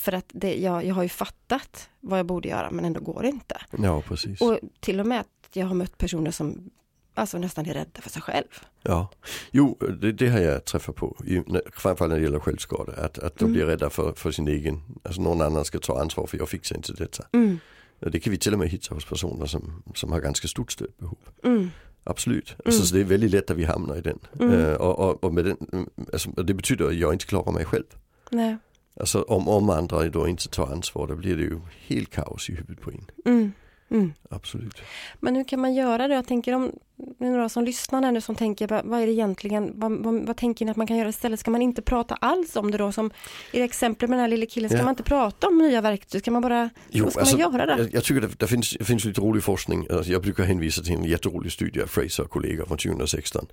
För 0.00 0.12
att 0.12 0.24
det, 0.28 0.54
jag, 0.54 0.84
jag 0.84 0.94
har 0.94 1.02
ju 1.02 1.08
fattat 1.08 1.88
vad 2.00 2.18
jag 2.18 2.26
borde 2.26 2.48
göra 2.48 2.70
men 2.70 2.84
ändå 2.84 3.00
går 3.00 3.22
det 3.22 3.28
inte. 3.28 3.56
Ja 3.78 4.00
precis. 4.02 4.40
Och 4.40 4.58
till 4.80 5.00
och 5.00 5.06
med 5.06 5.20
att 5.20 5.26
jag 5.52 5.66
har 5.66 5.74
mött 5.74 5.98
personer 5.98 6.30
som 6.30 6.70
alltså 7.14 7.38
nästan 7.38 7.66
är 7.66 7.74
rädda 7.74 8.00
för 8.00 8.10
sig 8.10 8.22
själv. 8.22 8.46
Ja, 8.82 9.10
jo 9.50 9.78
det, 10.00 10.12
det 10.12 10.28
har 10.28 10.38
jag 10.40 10.64
träffat 10.64 10.96
på, 10.96 11.16
i, 11.26 11.42
framförallt 11.72 12.10
när 12.12 12.18
det 12.18 12.24
gäller 12.24 12.38
självskada. 12.40 12.92
Att, 12.92 13.18
att 13.18 13.36
de 13.38 13.44
Mm. 13.44 13.52
blir 13.52 13.66
rädda 13.66 13.90
för, 13.90 14.12
för 14.12 14.30
sin 14.30 14.48
egen, 14.48 14.82
alltså 15.02 15.22
någon 15.22 15.40
annan 15.40 15.64
ska 15.64 15.78
ta 15.78 16.00
ansvar 16.00 16.26
för 16.26 16.38
jag 16.38 16.48
fixar 16.48 16.76
inte 16.76 16.92
detta. 16.92 17.24
Mm, 17.32 17.58
det 17.98 18.20
kan 18.20 18.30
vi 18.30 18.38
till 18.38 18.52
och 18.52 18.58
med 18.58 18.68
hitta 18.68 18.94
hos 18.94 19.04
personer 19.04 19.46
som, 19.46 19.82
som 19.94 20.12
har 20.12 20.20
ganska 20.20 20.48
stort 20.48 20.72
stödbehov. 20.72 21.18
mm, 21.44 21.70
Absolut, 22.04 22.56
alltså, 22.64 22.86
så 22.86 22.94
det 22.94 23.00
är 23.00 23.04
väldigt 23.04 23.30
lätt 23.30 23.50
att 23.50 23.56
vi 23.56 23.64
hamnar 23.64 23.96
i 23.96 24.00
den. 24.00 24.18
Mm. 24.40 24.60
Eh, 24.64 24.72
och, 24.74 24.98
och, 24.98 25.24
och, 25.24 25.34
med 25.34 25.44
den 25.44 25.56
mm, 25.72 25.88
alltså, 26.12 26.30
det 26.30 26.54
betyder 26.54 26.86
att 26.88 26.94
jag 26.96 27.12
inte 27.12 27.26
klarar 27.26 27.52
mig 27.52 27.64
själv. 27.64 27.84
nej, 28.30 28.56
Alltså 29.00 29.22
om, 29.22 29.48
om 29.48 29.70
andra 29.70 30.08
då 30.08 30.28
inte 30.28 30.48
tar 30.48 30.66
ansvar 30.72 31.06
då 31.06 31.16
blir 31.16 31.36
det 31.36 31.42
ju 31.42 31.60
helt 31.86 32.10
kaos 32.10 32.50
i 32.50 32.54
huvudet 32.54 32.80
på 32.80 32.90
en. 32.90 33.52
Mm. 33.90 34.12
Absolut. 34.30 34.82
Men 35.20 35.36
hur 35.36 35.44
kan 35.44 35.60
man 35.60 35.74
göra 35.74 36.08
det? 36.08 36.14
Jag 36.14 36.26
tänker 36.26 36.52
om 36.52 36.72
det 37.18 37.26
är 37.26 37.30
några 37.30 37.48
som 37.48 37.64
lyssnar 37.64 38.02
här 38.02 38.12
nu 38.12 38.20
som 38.20 38.34
tänker, 38.34 38.82
vad 38.84 39.00
är 39.00 39.06
det 39.06 39.12
egentligen, 39.12 39.72
vad, 39.74 39.92
vad, 39.92 40.26
vad 40.26 40.36
tänker 40.36 40.64
ni 40.64 40.70
att 40.70 40.76
man 40.76 40.86
kan 40.86 40.96
göra 40.96 41.08
istället? 41.08 41.40
Ska 41.40 41.50
man 41.50 41.62
inte 41.62 41.82
prata 41.82 42.14
alls 42.14 42.56
om 42.56 42.70
det 42.70 42.78
då? 42.78 42.92
Som 42.92 43.10
i 43.52 43.58
det 43.58 43.64
exemplet 43.64 44.10
med 44.10 44.18
den 44.18 44.20
här 44.20 44.28
lilla 44.28 44.46
killen, 44.46 44.70
ska 44.70 44.78
Ja. 44.78 44.84
man 44.84 44.92
inte 44.92 45.02
prata 45.02 45.46
om 45.48 45.58
nya 45.58 45.80
verktyg? 45.80 46.20
Ska 46.20 46.30
man 46.30 46.42
bara, 46.42 46.70
Jo, 46.90 47.10
ska 47.10 47.20
alltså, 47.20 47.36
man 47.38 47.52
göra 47.52 47.76
då? 47.76 47.82
Jag, 47.82 47.94
jag 47.94 48.04
tycker 48.04 48.20
det, 48.20 48.38
det, 48.38 48.46
finns, 48.46 48.76
det 48.78 48.84
finns 48.84 49.04
lite 49.04 49.20
rolig 49.20 49.42
forskning. 49.42 49.86
Alltså, 49.90 50.12
jag 50.12 50.22
brukar 50.22 50.44
hänvisa 50.44 50.82
till 50.82 50.92
en 50.94 51.04
jätterolig 51.04 51.52
studie 51.52 51.82
av 51.82 51.86
Fraser 51.86 52.22
och 52.22 52.30
kollegor 52.30 52.64
från 52.66 52.78
2016. 52.78 53.46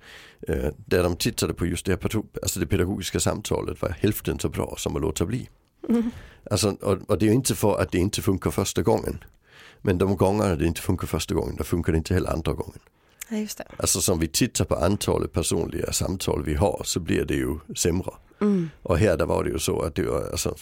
Eh, 0.48 0.56
där 0.76 1.02
de 1.02 1.16
tittade 1.16 1.54
på 1.54 1.66
just 1.66 1.86
det, 1.86 2.02
här, 2.02 2.22
alltså 2.42 2.60
det 2.60 2.66
pedagogiska 2.66 3.20
samtalet 3.20 3.82
var 3.82 3.90
hälften 4.00 4.38
så 4.38 4.48
bra 4.48 4.74
som 4.78 4.96
att 4.96 5.02
låta 5.02 5.26
bli. 5.26 5.48
Mm. 5.88 6.10
Alltså, 6.50 6.70
och, 6.70 7.10
och 7.10 7.18
det 7.18 7.28
är 7.28 7.32
inte 7.32 7.54
för 7.54 7.80
att 7.80 7.92
det 7.92 7.98
inte 7.98 8.22
funkar 8.22 8.50
första 8.50 8.82
gången. 8.82 9.18
Men 9.82 9.98
de 9.98 10.16
gångerna 10.16 10.56
det 10.56 10.66
inte 10.66 10.80
funkar 10.80 11.06
första 11.06 11.34
gången, 11.34 11.56
då 11.56 11.64
funkar 11.64 11.92
det 11.92 11.96
inte 11.98 12.14
heller 12.14 12.30
andra 12.30 12.52
gången. 12.52 12.78
Ja, 13.30 13.36
just 13.36 13.58
det. 13.58 13.64
Alltså 13.76 14.00
som 14.00 14.18
vi 14.18 14.28
tittar 14.28 14.64
på 14.64 14.74
antalet 14.74 15.32
personliga 15.32 15.92
samtal 15.92 16.42
vi 16.44 16.54
har 16.54 16.82
så 16.84 17.00
blir 17.00 17.24
det 17.24 17.34
ju 17.34 17.58
sämre. 17.76 18.10
Mm. 18.40 18.70
Och 18.82 18.98
här 18.98 19.16
där 19.16 19.26
var 19.26 19.44
det 19.44 19.50
ju 19.50 19.58
så 19.58 19.80
att 19.82 19.94
det 19.94 20.02
var, 20.02 20.30
alltså, 20.30 20.54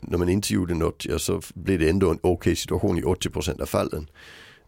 när 0.00 0.18
man 0.18 0.28
inte 0.28 0.54
gjorde 0.54 0.74
något 0.74 1.04
ja, 1.04 1.18
så 1.18 1.40
blev 1.54 1.78
det 1.78 1.90
ändå 1.90 2.10
en 2.10 2.18
okej 2.22 2.56
situation 2.56 2.98
i 2.98 3.02
80% 3.02 3.62
av 3.62 3.66
fallen. 3.66 4.06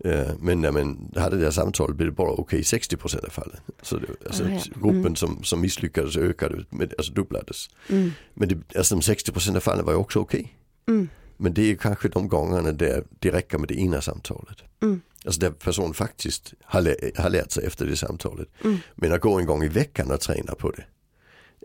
Eh, 0.04 0.28
men 0.40 0.60
när 0.60 0.72
man 0.72 1.12
hade 1.16 1.36
det 1.36 1.44
här 1.44 1.50
samtalet 1.50 1.96
blev 1.96 2.08
det 2.08 2.14
bara 2.14 2.30
okej 2.30 2.58
i 2.58 2.62
60% 2.62 3.24
av 3.26 3.30
fallen. 3.30 3.56
Så 3.82 3.96
det, 3.96 4.06
alltså, 4.26 4.44
Ah, 4.44 4.48
ja. 4.50 4.60
gruppen 4.74 4.98
Mm. 5.00 5.16
som, 5.16 5.44
som 5.44 5.60
misslyckades 5.60 6.16
ökade, 6.16 6.64
med, 6.70 6.94
alltså 6.98 7.12
dubblades. 7.12 7.68
Mm. 7.88 8.10
Men 8.34 8.48
det, 8.48 8.78
alltså, 8.78 8.94
de 8.94 9.00
60% 9.00 9.56
av 9.56 9.60
fallen 9.60 9.84
var 9.84 9.92
ju 9.92 9.98
också 9.98 10.18
okej. 10.20 10.56
Mm. 10.88 11.08
Men 11.36 11.54
det 11.54 11.70
är 11.70 11.76
kanske 11.76 12.08
de 12.08 12.28
gångerna 12.28 12.72
där 12.72 13.04
det 13.18 13.30
räcker 13.30 13.58
med 13.58 13.68
det 13.68 13.74
ena 13.80 14.00
samtalet. 14.00 14.56
Mm. 14.82 15.00
Alltså 15.24 15.40
där 15.40 15.50
personen 15.50 15.94
faktiskt 15.94 16.54
har, 16.64 16.80
lä- 16.80 17.10
har 17.16 17.30
lärt 17.30 17.50
sig 17.50 17.64
efter 17.66 17.86
det 17.86 17.96
samtalet. 17.96 18.48
Mm. 18.64 18.76
Men 18.94 19.12
att 19.12 19.20
gå 19.20 19.38
en 19.38 19.46
gång 19.46 19.62
i 19.64 19.68
veckan 19.68 20.10
och 20.10 20.20
träna 20.20 20.54
på 20.54 20.70
det. 20.70 20.84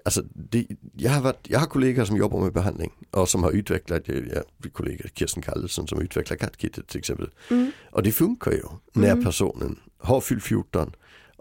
Alltså 0.05 0.23
det, 0.33 0.67
jag, 0.95 1.11
har 1.11 1.21
varit, 1.21 1.39
jag 1.49 1.59
har 1.59 1.67
kollegor 1.67 2.05
som 2.05 2.17
jobbar 2.17 2.39
med 2.39 2.53
behandling 2.53 2.91
och 3.11 3.29
som 3.29 3.43
har 3.43 3.51
utvecklat, 3.51 4.03
ja, 4.07 4.41
min 4.57 4.71
kollega 4.71 5.09
Kirsten 5.13 5.43
Kallesson 5.43 5.87
som 5.87 6.01
utvecklar 6.01 6.37
kattkittet 6.37 6.87
till 6.87 6.99
exempel. 6.99 7.29
Mm. 7.49 7.71
Och 7.91 8.03
det 8.03 8.11
funkar 8.11 8.51
ju 8.51 8.63
när 8.93 9.11
Mm. 9.11 9.23
personen 9.25 9.79
har 9.97 10.21
fyllt 10.21 10.43
14 10.43 10.95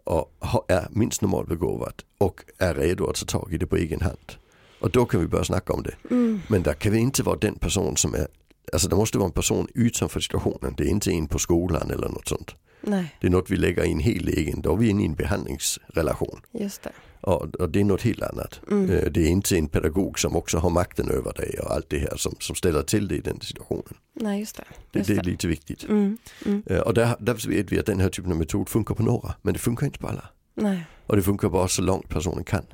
och 0.04 0.36
har, 0.38 0.64
är 0.68 0.86
minst 0.90 1.22
normalbegåvad 1.22 2.02
och 2.18 2.40
är 2.58 2.74
redo 2.74 3.06
att 3.06 3.16
ta 3.16 3.26
tag 3.40 3.52
i 3.54 3.58
det 3.58 3.66
på 3.66 3.76
egen 3.76 4.00
hand. 4.00 4.32
Och 4.80 4.90
då 4.90 5.04
kan 5.06 5.20
vi 5.20 5.26
börja 5.26 5.44
snacka 5.44 5.72
om 5.72 5.82
det. 5.82 5.94
Mm. 6.10 6.40
Men 6.48 6.62
där 6.62 6.72
kan 6.74 6.92
vi 6.92 6.98
inte 6.98 7.22
vara 7.22 7.36
den 7.38 7.54
person 7.54 7.96
som 7.96 8.14
är, 8.14 8.26
alltså 8.72 8.88
det 8.88 8.96
måste 8.96 9.18
vara 9.18 9.26
en 9.26 9.32
person 9.32 9.68
utanför 9.74 10.20
situationen. 10.20 10.74
Det 10.76 10.84
är 10.84 10.88
inte 10.88 11.10
en 11.10 11.26
på 11.28 11.38
skolan 11.38 11.90
eller 11.90 12.08
något 12.08 12.28
sånt. 12.28 12.54
Nej, 12.82 13.16
Det 13.20 13.26
är 13.26 13.30
något 13.30 13.50
vi 13.50 13.56
lägger 13.56 13.84
in 13.84 14.00
helt 14.00 14.28
egen, 14.28 14.60
då 14.62 14.72
är 14.72 14.76
vi 14.76 14.88
inne 14.88 15.02
i 15.02 15.06
en 15.06 15.14
behandlingsrelation. 15.14 16.40
just 16.52 16.82
det. 16.82 16.92
Och, 17.22 17.54
och 17.54 17.70
det 17.70 17.80
är 17.80 17.84
något 17.84 18.02
helt 18.02 18.22
annat. 18.22 18.60
Mm. 18.70 18.90
Eh, 18.90 19.04
Det 19.10 19.20
är 19.20 19.28
inte 19.28 19.56
en 19.58 19.68
pedagog 19.68 20.18
som 20.18 20.36
också 20.36 20.58
har 20.58 20.70
makten 20.70 21.10
över 21.10 21.32
dig 21.32 21.58
och 21.62 21.70
allt 21.72 21.90
det 21.90 21.98
här 21.98 22.16
som, 22.16 22.34
som 22.40 22.56
ställer 22.56 22.82
till 22.82 23.08
det 23.08 23.14
i 23.16 23.20
den 23.20 23.40
situationen. 23.40 23.94
Nej, 24.14 24.40
just 24.40 24.56
det. 24.56 24.64
Just 24.98 25.06
det 25.08 25.12
är 25.14 25.22
det. 25.22 25.30
lite 25.30 25.46
viktigt. 25.48 25.84
Mm. 25.84 26.18
Mm. 26.46 26.62
Eh, 26.66 26.78
Och 26.78 26.94
där, 26.94 27.16
där 27.20 27.48
vet 27.48 27.72
vi 27.72 27.78
att 27.78 27.86
den 27.86 28.00
här 28.00 28.08
typen 28.08 28.32
av 28.32 28.38
metod 28.38 28.68
funkar 28.68 28.94
på 28.94 29.02
några, 29.02 29.34
men 29.42 29.52
det 29.52 29.58
funkar 29.60 29.86
inte 29.86 29.98
på 29.98 30.08
alla. 30.08 30.24
Nej. 30.54 30.86
Och 31.06 31.16
det 31.16 31.22
funkar 31.22 31.48
bara 31.48 31.68
så 31.68 31.82
långt 31.82 32.08
personen 32.08 32.44
kan. 32.44 32.64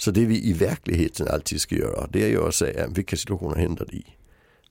Så 0.00 0.10
det 0.10 0.24
vi 0.24 0.48
i 0.48 0.52
verkligheten 0.52 1.28
alltid 1.28 1.60
ska 1.60 1.74
göra, 1.74 2.06
det 2.06 2.22
är 2.24 2.28
ju 2.28 2.48
att 2.48 2.54
säga 2.54 2.86
vilka 2.86 3.16
situationer 3.16 3.56
händer 3.56 3.86
det 3.90 3.96
i? 3.96 4.04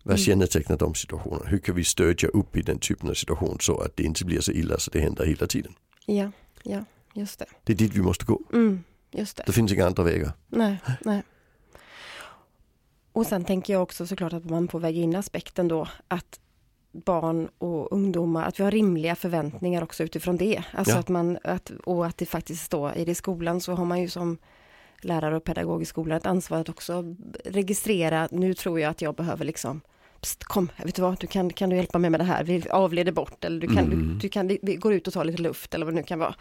Vad 0.04 0.14
Mm. 0.14 0.18
kännetecknar 0.26 0.78
de 0.78 0.96
situationerna? 0.96 1.46
Hur 1.50 1.58
kan 1.60 1.76
vi 1.76 1.84
stödja 1.84 2.30
upp 2.30 2.58
i 2.58 2.62
den 2.62 2.80
typen 2.80 3.10
av 3.10 3.14
situation 3.14 3.58
så 3.62 3.78
att 3.80 3.98
det 3.98 4.04
inte 4.04 4.26
blir 4.26 4.42
så 4.42 4.52
illa 4.52 4.78
så 4.80 4.92
det 4.92 5.00
händer 5.00 5.26
hela 5.26 5.48
tiden? 5.48 5.74
Ja, 6.06 6.32
ja, 6.64 6.86
just 7.14 7.40
det. 7.40 7.46
Det 7.64 7.74
är 7.74 7.78
dit 7.78 7.94
vi 7.96 8.02
måste 8.02 8.26
gå. 8.26 8.42
Mm. 8.54 8.84
Just 9.12 9.38
det. 9.38 9.44
Det 9.46 9.52
finns 9.52 9.72
inga 9.72 9.86
andra 9.86 10.04
vägar. 10.04 10.32
Nej, 10.48 10.78
nej. 11.06 11.24
Och 13.12 13.26
sen 13.26 13.46
tänker 13.46 13.74
jag 13.74 13.84
också 13.84 14.08
såklart 14.08 14.34
att 14.34 14.46
man 14.50 14.68
får 14.68 14.80
väga 14.80 15.02
in 15.02 15.16
aspekten 15.16 15.68
då 15.68 15.88
att 16.08 16.40
barn 16.92 17.50
och 17.58 17.92
ungdomar, 17.94 18.46
att 18.48 18.60
vi 18.60 18.64
har 18.64 18.72
rimliga 18.72 19.16
förväntningar 19.16 19.82
också 19.84 20.04
utifrån 20.04 20.38
det. 20.38 20.64
Alltså 20.74 20.94
Ja. 20.94 21.00
att 21.00 21.10
man, 21.10 21.38
att, 21.44 21.72
och 21.84 22.06
att 22.06 22.18
det 22.18 22.26
faktiskt 22.26 22.72
då, 22.72 22.94
i 22.96 23.06
det 23.06 23.16
skolan 23.16 23.62
så 23.62 23.74
har 23.74 23.86
man 23.86 24.02
ju 24.02 24.10
som 24.10 24.38
lärare 25.02 25.38
och 25.38 25.44
pedagog 25.44 25.82
i 25.82 25.86
skolan 25.86 26.18
ett 26.18 26.26
ansvar 26.26 26.58
att 26.58 26.70
också 26.70 27.04
registrera, 27.46 28.28
nu 28.32 28.54
tror 28.54 28.80
jag 28.80 28.90
att 28.90 29.02
jag 29.02 29.16
behöver 29.16 29.46
liksom 29.46 29.82
Psst, 30.22 30.44
kom, 30.44 30.70
vet 30.84 30.96
du 30.96 31.02
vad, 31.02 31.20
du 31.20 31.28
kan, 31.28 31.50
kan 31.54 31.70
du 31.70 31.76
hjälpa 31.76 31.98
mig 32.00 32.10
med 32.10 32.20
det 32.20 32.24
här, 32.24 32.44
vi 32.44 32.64
avleder 32.70 33.12
bort 33.12 33.46
eller 33.46 33.60
du 33.62 33.68
kan, 33.68 33.78
Mm. 33.78 33.90
du, 33.90 34.14
du 34.20 34.30
kan 34.30 34.48
vi, 34.48 34.60
vi 34.62 34.76
går 34.76 34.94
ut 34.94 35.08
och 35.08 35.14
tar 35.14 35.24
lite 35.26 35.42
luft 35.42 35.74
eller 35.76 35.86
vad 35.86 35.94
det 35.94 36.00
nu 36.00 36.04
kan 36.04 36.20
vara. 36.20 36.36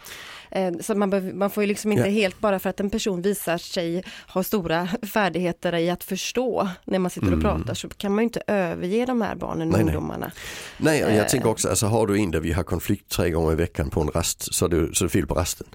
Eh, 0.51 0.73
så 0.81 0.95
man, 0.95 1.09
behöver- 1.09 1.33
man 1.33 1.49
får 1.49 1.63
ju 1.63 1.67
liksom 1.67 1.91
inte 1.91 2.03
Ja. 2.03 2.11
helt, 2.11 2.39
bara 2.39 2.59
för 2.59 2.69
att 2.69 2.79
en 2.79 2.89
person 2.89 3.21
visar 3.21 3.57
sig 3.57 4.03
ha 4.27 4.43
stora 4.43 4.87
färdigheter 5.13 5.75
i 5.75 5.89
att 5.89 6.03
förstå 6.03 6.67
när 6.85 6.99
man 6.99 7.09
sitter 7.11 7.27
och 7.27 7.33
Mm. 7.33 7.43
pratar 7.43 7.73
så 7.73 7.89
kan 7.89 8.11
man 8.15 8.21
ju 8.21 8.23
inte 8.23 8.41
överge 8.47 9.05
de 9.05 9.21
här 9.21 9.35
barnen 9.35 9.67
och 9.67 9.73
Nej, 9.73 9.81
ungdomarna. 9.85 10.31
Nej, 10.77 11.03
och 11.05 11.09
Eh. 11.11 11.17
jag 11.17 11.29
tänker 11.29 11.49
också, 11.49 11.69
alltså 11.69 11.85
har 11.85 12.07
du 12.07 12.19
en 12.19 12.31
där 12.31 12.39
vi 12.39 12.51
har 12.53 12.63
konflikt 12.63 13.09
tre 13.11 13.29
gånger 13.29 13.51
i 13.51 13.55
veckan 13.55 13.89
på 13.89 14.01
en 14.01 14.07
rast 14.07 14.53
så 14.55 14.65
är 14.65 14.69
det, 14.69 14.95
så 14.95 15.03
är 15.03 15.07
det 15.07 15.11
fel 15.11 15.27
på 15.27 15.35
rasten. 15.35 15.67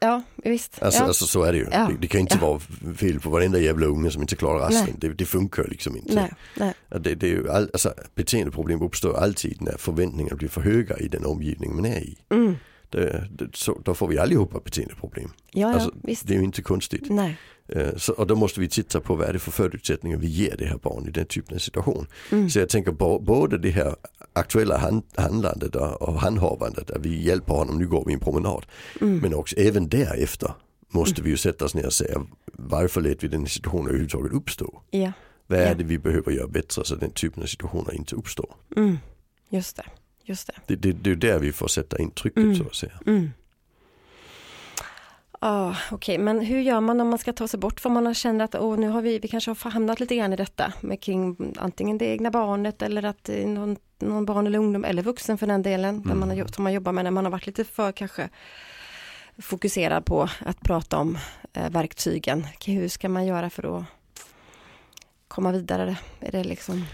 Ja, 0.00 0.22
visst. 0.36 0.82
Alltså, 0.82 1.00
ja. 1.02 1.06
alltså 1.06 1.26
så 1.26 1.42
är 1.42 1.52
det 1.52 1.58
ju. 1.58 1.66
Ja. 1.72 1.88
Det, 1.90 1.96
det 2.00 2.06
kan 2.06 2.20
inte 2.20 2.38
Ja. 2.40 2.46
vara 2.46 2.60
fel 2.96 3.20
på 3.20 3.30
varenda 3.30 3.58
jävla 3.58 3.86
unge 3.86 4.10
som 4.10 4.22
inte 4.22 4.36
klarar 4.36 4.58
rasten. 4.58 4.94
Det, 4.98 5.08
det 5.08 5.24
funkar 5.26 5.64
liksom 5.68 5.96
inte. 5.96 6.14
nej, 6.14 6.32
nej. 6.56 6.74
Det, 7.00 7.14
det 7.14 7.26
är 7.26 7.30
ju 7.30 7.50
all, 7.50 7.70
alltså, 7.72 7.94
beteendeproblem 8.14 8.82
uppstår 8.82 9.16
alltid 9.16 9.62
när 9.62 9.76
förväntningarna 9.78 10.36
blir 10.36 10.48
för 10.48 10.60
höga 10.60 10.96
i 10.98 11.08
den 11.08 11.24
omgivning 11.24 11.76
man 11.76 11.84
är 11.86 11.98
i. 11.98 12.16
Mm. 12.30 12.56
Det, 12.90 13.28
det, 13.30 13.56
så, 13.56 13.80
då 13.84 13.94
får 13.94 14.08
vi 14.08 14.18
allihopa 14.18 14.60
beteendeproblem. 14.64 15.30
Ja, 15.52 15.60
ja, 15.68 15.74
Alltså. 15.74 15.90
Det 16.02 16.34
är 16.34 16.38
ju 16.38 16.44
inte 16.44 16.62
konstigt. 16.62 17.06
Nej. 17.10 17.38
Eh, 17.68 17.96
Så, 17.96 18.12
och 18.12 18.26
då 18.26 18.36
måste 18.36 18.60
vi 18.60 18.68
titta 18.68 19.00
på 19.00 19.14
vad 19.14 19.28
är 19.28 19.32
det 19.32 19.38
för 19.38 19.50
förutsättningar 19.50 20.18
vi 20.18 20.26
ger 20.26 20.56
det 20.58 20.64
här 20.66 20.78
barnet 20.78 21.08
i 21.08 21.10
den 21.10 21.26
typen 21.26 21.54
av 21.54 21.58
situation. 21.58 22.06
Mm. 22.32 22.50
Så 22.50 22.58
jag 22.58 22.68
tänker 22.68 22.92
både 23.18 23.58
det 23.58 23.70
här 23.70 23.96
aktuella 24.32 24.78
hand, 24.78 25.02
handlandet 25.16 25.74
och 25.76 26.20
handhavandet, 26.20 26.86
där 26.86 26.98
vi 26.98 27.22
hjälper 27.22 27.54
honom, 27.54 27.78
nu 27.78 27.88
går 27.88 28.04
vi 28.06 28.12
en 28.12 28.20
promenad. 28.20 28.66
Mm. 29.00 29.18
Men 29.18 29.34
också 29.34 29.56
även 29.56 29.88
därefter 29.88 30.52
måste 30.90 31.22
vi 31.22 31.30
ju 31.30 31.36
sätta 31.36 31.64
oss 31.64 31.74
ner 31.74 31.86
och 31.86 31.92
säga 31.92 32.26
varför 32.52 33.00
lät 33.00 33.24
vi 33.24 33.28
den 33.28 33.46
situationen 33.46 33.86
överhuvudtaget 33.86 34.32
uppstå? 34.32 34.82
Ja, 34.90 35.12
Vad 35.46 35.58
är 35.58 35.66
Ja. 35.68 35.74
det 35.74 35.84
vi 35.84 35.98
behöver 35.98 36.32
göra 36.32 36.48
bättre 36.48 36.84
så 36.84 36.94
att 36.94 37.00
den 37.00 37.10
typen 37.10 37.42
av 37.42 37.46
situationer 37.46 37.94
inte 37.94 38.16
uppstår? 38.16 38.54
mm. 38.76 38.98
just 39.50 39.76
det. 39.76 39.84
Just 40.28 40.46
det. 40.46 40.54
Det, 40.66 40.76
det, 40.76 40.92
det 40.92 41.10
är 41.10 41.16
där 41.16 41.38
vi 41.38 41.52
får 41.52 41.68
sätta 41.68 41.98
in 41.98 42.10
trycket 42.10 42.42
Mm. 42.42 42.56
så 42.56 42.64
att 42.64 42.74
säga. 42.74 42.92
Mm. 43.06 43.30
Ah, 45.40 45.74
Okej, 45.90 46.18
men 46.18 46.40
hur 46.40 46.60
gör 46.60 46.80
man 46.80 47.00
om 47.00 47.08
man 47.08 47.18
ska 47.18 47.32
ta 47.32 47.48
sig 47.48 47.60
bort? 47.60 47.80
För 47.80 47.90
man 47.90 48.14
känner 48.14 48.44
att 48.44 48.54
åh, 48.54 48.78
nu 48.78 48.88
har 48.88 49.02
vi, 49.02 49.18
vi 49.18 49.28
kanske 49.28 49.50
har 49.50 49.70
hamnat 49.70 50.00
lite 50.00 50.16
grann 50.16 50.32
i 50.32 50.36
detta 50.36 50.72
med 50.80 51.00
kring 51.02 51.54
antingen 51.58 51.98
det 51.98 52.04
egna 52.06 52.30
barnet 52.30 52.82
eller 52.82 53.04
att 53.04 53.30
någon, 53.46 53.76
någon 53.98 54.24
barn 54.24 54.46
eller 54.46 54.58
ungdom 54.58 54.84
eller 54.84 55.02
vuxen 55.02 55.38
för 55.38 55.46
den 55.46 55.62
delen 55.62 56.02
där 56.02 56.14
man 56.14 56.28
har, 56.28 56.36
jobb- 56.36 56.54
som 56.54 56.64
man 56.64 56.72
jobbar 56.72 56.92
med 56.92 57.04
när 57.04 57.10
man 57.10 57.24
har 57.24 57.32
varit 57.32 57.46
lite 57.46 57.64
för 57.64 57.92
kanske 57.92 58.28
fokuserad 59.38 60.04
på 60.04 60.28
att 60.40 60.60
prata 60.60 60.96
om 60.98 61.18
eh, 61.52 61.70
verktygen. 61.70 62.46
Hur 62.66 62.88
ska 62.88 63.08
man 63.08 63.26
göra 63.26 63.50
för 63.50 63.78
att 63.78 63.84
komma 65.28 65.52
vidare? 65.52 65.96
Är 66.20 66.32
det 66.32 66.44
liksom 66.44 66.84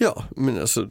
Ja, 0.00 0.24
men 0.36 0.60
alltså 0.60 0.88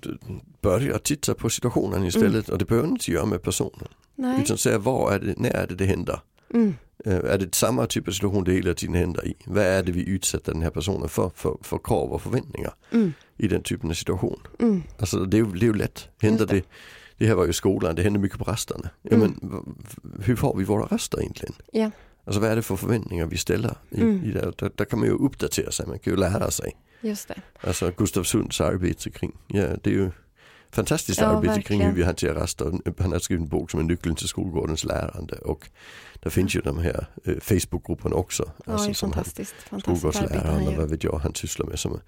börja 0.62 1.00
titta 1.00 1.34
på 1.34 1.50
situationen 1.50 2.04
istället 2.04 2.50
och 2.50 2.58
det 2.58 2.66
behöver 2.66 2.88
inte 2.88 3.12
göra 3.12 3.26
med 3.26 3.42
personen. 3.42 3.88
nej? 4.16 4.42
Utan 4.44 4.58
säga 4.58 4.78
vad 4.78 5.14
är 5.14 5.20
det, 5.20 5.34
när 5.38 5.50
är 5.50 5.68
det 5.68 5.76
det 5.76 5.86
händer? 5.86 6.20
Mm. 6.54 6.74
Eh, 7.06 7.16
Är 7.16 7.38
det 7.38 7.56
samma 7.56 7.86
typ 7.86 8.08
av 8.08 8.12
situation 8.12 8.44
det 8.44 8.52
hela 8.54 8.74
tiden 8.74 8.96
händer 8.96 9.28
i? 9.28 9.36
Vad 9.46 9.64
är 9.64 9.84
det 9.84 9.92
vi 9.92 10.10
utsätter 10.10 10.54
den 10.54 10.62
här 10.62 10.70
personen 10.70 11.10
för, 11.10 11.32
för, 11.36 11.58
för 11.62 11.78
krav 11.84 12.12
och 12.14 12.22
förväntningar 12.22 12.74
Mm. 12.92 13.14
i 13.38 13.48
den 13.48 13.62
typen 13.64 13.90
av 13.90 13.94
situation? 13.94 14.40
Mm. 14.60 14.84
Alltså 15.00 15.26
det 15.26 15.38
är 15.38 15.44
det 15.44 15.58
är 15.66 15.68
ju 15.68 15.74
lätt. 15.74 16.08
Händer 16.22 16.46
det. 16.46 16.54
det. 16.56 16.64
det, 17.18 17.28
här 17.28 17.36
var 17.36 17.46
ju 17.46 17.54
skolan, 17.54 17.96
det 17.96 18.02
händer 18.04 18.20
mycket 18.20 18.38
på 18.40 18.44
rasterna. 18.44 18.90
Ja, 19.02 19.16
Mm. 19.16 19.36
men, 19.42 19.64
hur 20.24 20.38
har 20.38 20.56
vi 20.56 20.64
våra 20.64 20.86
raster 20.86 21.20
egentligen? 21.22 21.56
Ja. 21.72 21.92
Alltså 22.24 22.42
vad 22.42 22.50
är 22.52 22.56
det 22.56 22.62
för 22.62 22.76
förväntningar 22.76 23.26
vi 23.26 23.38
ställer? 23.38 23.78
I, 23.90 24.02
Mm. 24.02 24.24
i 24.24 24.32
det? 24.32 24.52
Där, 24.58 24.72
där 24.76 24.86
kan 24.86 25.00
man 25.00 25.08
ju 25.08 25.14
uppdatera 25.14 25.72
sig, 25.72 25.88
man 25.88 26.00
kan 26.00 26.14
ju 26.14 26.20
lära 26.20 26.52
sig. 26.52 26.76
Just 27.02 27.28
det. 27.28 27.42
Alltså 27.62 27.92
Gustav 27.98 28.24
Sunds 28.24 28.62
arbete 28.62 29.10
kring, 29.10 29.38
ja 29.48 29.66
det 29.84 29.90
är 29.90 29.94
ju 29.94 30.12
fantastiskt 30.72 31.22
Ja, 31.22 31.28
arbete 31.28 31.62
kring 31.62 31.82
hur 31.82 31.92
vi 31.92 32.04
hanterar 32.04 32.34
raster. 32.34 32.80
Han 33.00 33.12
har 33.12 33.20
skrivit 33.20 33.44
en 33.44 33.50
bok 33.50 33.72
som 33.72 33.80
är 33.80 33.84
nyckeln 33.84 34.16
till 34.16 34.28
skolgårdens 34.28 34.84
lärande 34.84 35.36
och 35.36 35.70
där 36.20 36.30
finns 36.30 36.56
ju 36.56 36.62
de 36.62 36.78
här 36.78 37.08
eh, 37.24 37.40
Facebookgrupperna 37.40 38.16
också. 38.16 38.44
Ja, 38.44 38.64
det 38.66 38.72
Alltså, 38.72 38.94
som 38.94 39.12
han, 39.12 39.14
fantastiskt. 39.14 39.52
Fantastiskt 39.52 40.04
han 40.04 40.12
skolgårdsläraren 40.12 40.68
och 40.68 40.74
vad 40.74 40.90
vet 40.90 41.04
jag 41.04 41.18
han 41.18 41.36
sysslar 41.36 41.66
med. 41.66 41.80
Som, 41.80 42.00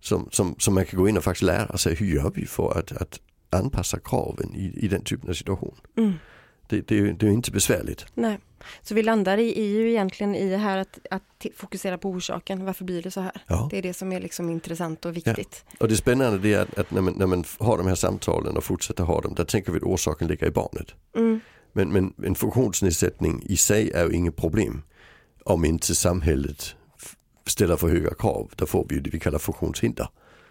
som, 0.00 0.28
som, 0.32 0.54
som 0.58 0.74
man 0.74 0.84
kan 0.84 1.00
gå 1.00 1.08
in 1.08 1.16
och 1.16 1.24
faktiskt 1.24 1.42
lära 1.42 1.78
sig 1.78 1.94
hur 1.94 2.06
gör 2.06 2.32
vi 2.34 2.46
för 2.46 2.78
att, 2.78 2.92
att 2.92 3.20
anpassa 3.50 3.98
kraven 3.98 4.54
i, 4.54 4.84
i 4.84 4.88
den 4.88 5.04
typen 5.04 5.30
av 5.30 5.34
situation. 5.34 5.74
Mm. 5.96 6.12
Det, 6.68 6.88
det, 6.88 7.12
det 7.12 7.26
är 7.26 7.30
inte 7.30 7.50
besvärligt. 7.50 8.06
Nej, 8.14 8.38
så 8.82 8.94
vi 8.94 9.02
landar 9.02 9.38
i, 9.38 9.58
i 9.58 9.66
ju 9.66 9.90
egentligen 9.90 10.34
i 10.34 10.56
här 10.56 10.78
att, 10.78 10.98
att 11.10 11.46
fokusera 11.56 11.98
på 11.98 12.08
orsaken. 12.08 12.64
Varför 12.64 12.84
blir 12.84 13.02
det 13.02 13.10
så 13.10 13.20
här? 13.20 13.32
Ja. 13.46 13.68
Det 13.70 13.78
är 13.78 13.82
det 13.82 13.94
som 13.94 14.12
är 14.12 14.20
liksom 14.20 14.50
intressant 14.50 15.04
och 15.04 15.16
viktigt. 15.16 15.64
Och 15.80 15.88
det 15.88 15.96
spännande 15.96 16.48
är 16.48 16.58
att, 16.58 16.78
att 16.78 16.90
när, 16.90 17.00
man, 17.00 17.14
när 17.16 17.26
man 17.26 17.44
har 17.58 17.78
de 17.78 17.86
här 17.86 17.94
samtalen 17.94 18.56
och 18.56 18.64
fortsätter 18.64 19.04
ha 19.04 19.20
dem, 19.20 19.34
där 19.34 19.44
tänker 19.44 19.72
vi 19.72 19.76
att 19.76 19.82
orsaken 19.82 20.28
ligger 20.28 20.46
i 20.46 20.50
barnet. 20.50 20.94
Mm. 21.16 21.40
Men, 21.72 21.92
men 21.92 22.14
en 22.24 22.34
funktionsnedsättning 22.34 23.42
i 23.46 23.56
sig 23.56 23.90
är 23.90 24.06
ju 24.06 24.12
inget 24.12 24.36
problem 24.36 24.82
om 25.44 25.64
inte 25.64 25.94
samhället 25.94 26.74
ställer 27.46 27.76
för 27.76 27.88
höga 27.88 28.14
krav. 28.14 28.50
Då 28.56 28.66
får 28.66 28.86
vi 28.88 28.98
det 28.98 29.10
vi 29.10 29.20
kallar 29.20 29.38
funktionshinder. 29.38 30.08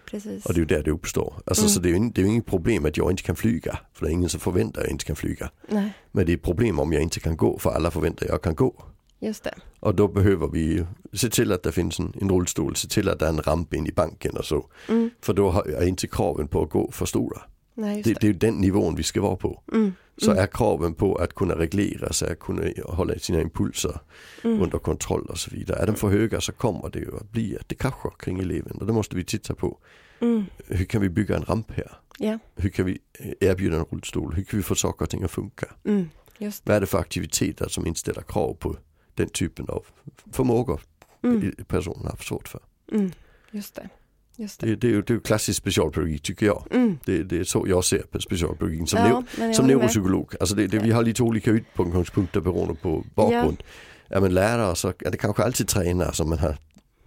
Precis. 0.10 0.46
Och 0.46 0.54
det 0.54 0.58
är 0.58 0.60
ju 0.60 0.66
där 0.66 0.84
det 0.84 0.92
uppstår. 0.92 1.34
Alltså, 1.46 1.64
Mm. 1.64 1.70
Så 1.74 1.80
det 1.80 1.90
är, 1.90 1.94
ju, 1.94 2.10
det 2.10 2.22
är 2.22 2.26
ju 2.26 2.32
inget 2.32 2.46
problem 2.46 2.86
att 2.86 2.98
jag 2.98 3.12
inte 3.12 3.24
kan 3.24 3.36
flyga. 3.36 3.80
För 3.94 4.06
det 4.06 4.12
är 4.12 4.14
ingen 4.14 4.30
som 4.30 4.40
förväntar 4.40 4.82
att 4.82 4.86
jag 4.88 4.92
inte 4.94 5.06
kan 5.06 5.16
flyga. 5.16 5.50
Nej, 5.70 5.94
Men 6.12 6.26
det 6.26 6.32
är 6.32 6.36
ett 6.36 6.44
problem 6.44 6.80
om 6.80 6.94
jag 6.94 7.02
inte 7.04 7.20
kan 7.20 7.38
gå 7.38 7.58
för 7.60 7.70
alla 7.70 7.92
förväntar 7.92 8.26
att 8.26 8.32
jag 8.32 8.42
kan 8.42 8.56
gå. 8.56 8.84
just 9.20 9.44
det. 9.44 9.54
Och 9.80 9.96
då 9.96 10.08
behöver 10.08 10.48
vi 10.48 10.86
se 11.14 11.30
till 11.30 11.52
att 11.52 11.64
det 11.64 11.72
finns 11.72 12.00
en, 12.00 12.14
en 12.22 12.30
rullstol, 12.30 12.76
se 12.76 12.88
till 12.88 13.10
att 13.10 13.20
det 13.20 13.26
är 13.26 13.30
en 13.30 13.42
ramp 13.42 13.74
in 13.74 13.88
i 13.88 13.92
banken 13.92 14.38
och 14.38 14.46
så. 14.46 14.66
Mm. 14.90 15.10
För 15.22 15.34
då 15.34 15.50
har- 15.50 15.64
är 15.64 15.86
inte 15.88 16.08
kraven 16.08 16.48
på 16.48 16.64
att 16.64 16.70
gå 16.70 16.92
för 16.92 17.06
stora. 17.06 17.42
Nej, 17.78 18.02
Det, 18.04 18.14
det. 18.14 18.20
det 18.22 18.28
är 18.28 18.34
den 18.34 18.54
nivån 18.56 18.96
vi 18.96 19.04
ska 19.04 19.22
vara 19.22 19.36
på. 19.36 19.62
Mm. 19.74 19.94
Så 20.18 20.32
Mm. 20.32 20.44
är 20.44 20.48
kraven 20.48 20.94
på 20.94 21.16
att 21.16 21.36
kunna 21.36 21.56
reglera 21.56 22.14
sig, 22.14 22.32
att 22.32 22.40
kunna 22.40 22.62
hålla 22.86 23.20
sina 23.20 23.42
impulser 23.42 24.00
Mm. 24.44 24.62
under 24.62 24.78
kontroll 24.78 25.26
och 25.26 25.38
så 25.40 25.52
vidare. 25.52 25.80
Är 25.80 25.86
de 25.88 25.96
för 25.96 26.08
höga 26.10 26.42
så 26.42 26.52
kommer 26.52 26.90
det 26.90 27.00
ju 27.00 27.16
att 27.18 27.32
bli 27.32 27.58
att 27.60 27.70
det 27.70 27.76
kraschar 27.76 28.14
kring 28.20 28.40
eleven. 28.40 28.78
Och 28.78 28.86
då 28.88 28.94
måste 28.94 29.16
vi 29.16 29.24
titta 29.24 29.56
på 29.56 29.78
Mm. 30.20 30.46
hur 30.68 30.86
kan 30.86 31.02
vi 31.02 31.10
bygga 31.10 31.36
en 31.36 31.46
ramp 31.46 31.72
här? 31.72 31.92
Ja, 32.20 32.40
Hur 32.56 32.70
kan 32.70 32.86
vi 32.86 33.00
erbjuda 33.40 33.78
en 33.78 33.84
rullstol? 33.92 34.34
Hur 34.34 34.44
kan 34.44 34.58
vi 34.58 34.64
få 34.64 34.76
saker 34.76 35.04
och 35.06 35.10
ting 35.10 35.24
att 35.24 35.32
funka? 35.32 35.66
mm. 35.84 36.10
det. 36.38 36.62
Vad 36.64 36.76
är 36.76 36.82
det 36.82 36.88
för 36.88 36.98
aktiviteter 37.00 37.68
som 37.68 37.88
inte 37.88 38.00
ställer 38.00 38.22
krav 38.22 38.54
på 38.54 38.76
den 39.14 39.30
typen 39.30 39.66
av 39.70 39.86
förmågor 40.32 40.82
Mm. 41.24 41.52
personen 41.68 42.06
har 42.08 42.18
svårt 42.18 42.48
för? 42.48 42.60
Mm. 42.92 43.12
Just 43.52 43.76
det. 43.76 43.90
Det. 44.38 44.60
Det, 44.60 44.76
det, 44.76 45.02
det 45.02 45.14
är 45.14 45.20
klassisk 45.20 45.58
specialpedagogik 45.58 46.22
tycker 46.22 46.46
jag. 46.46 46.68
Mm. 46.72 46.98
Det, 47.06 47.32
är 47.32 47.44
så 47.44 47.66
jag 47.68 47.86
ser 47.86 48.02
på 48.02 48.20
specialpedagogiken 48.20 48.88
som, 48.88 49.00
Ja, 49.00 49.24
neu, 49.38 49.54
som 49.54 49.68
neuropsykolog. 49.68 50.36
Alltså 50.40 50.56
vi 50.56 50.92
har 50.92 51.04
lite 51.04 51.24
olika 51.24 51.52
utgångspunkter 51.52 52.42
beroende 52.42 52.76
på 52.76 53.04
bakgrund. 53.16 53.64
Är 54.10 54.22
man 54.22 54.34
lärare 54.34 54.76
så 54.76 54.88
är 54.88 55.12
det 55.12 55.18
kanske 55.18 55.44
alltid 55.44 55.68
tränare 55.68 56.14
som 56.14 56.30
man 56.30 56.40
har 56.40 56.58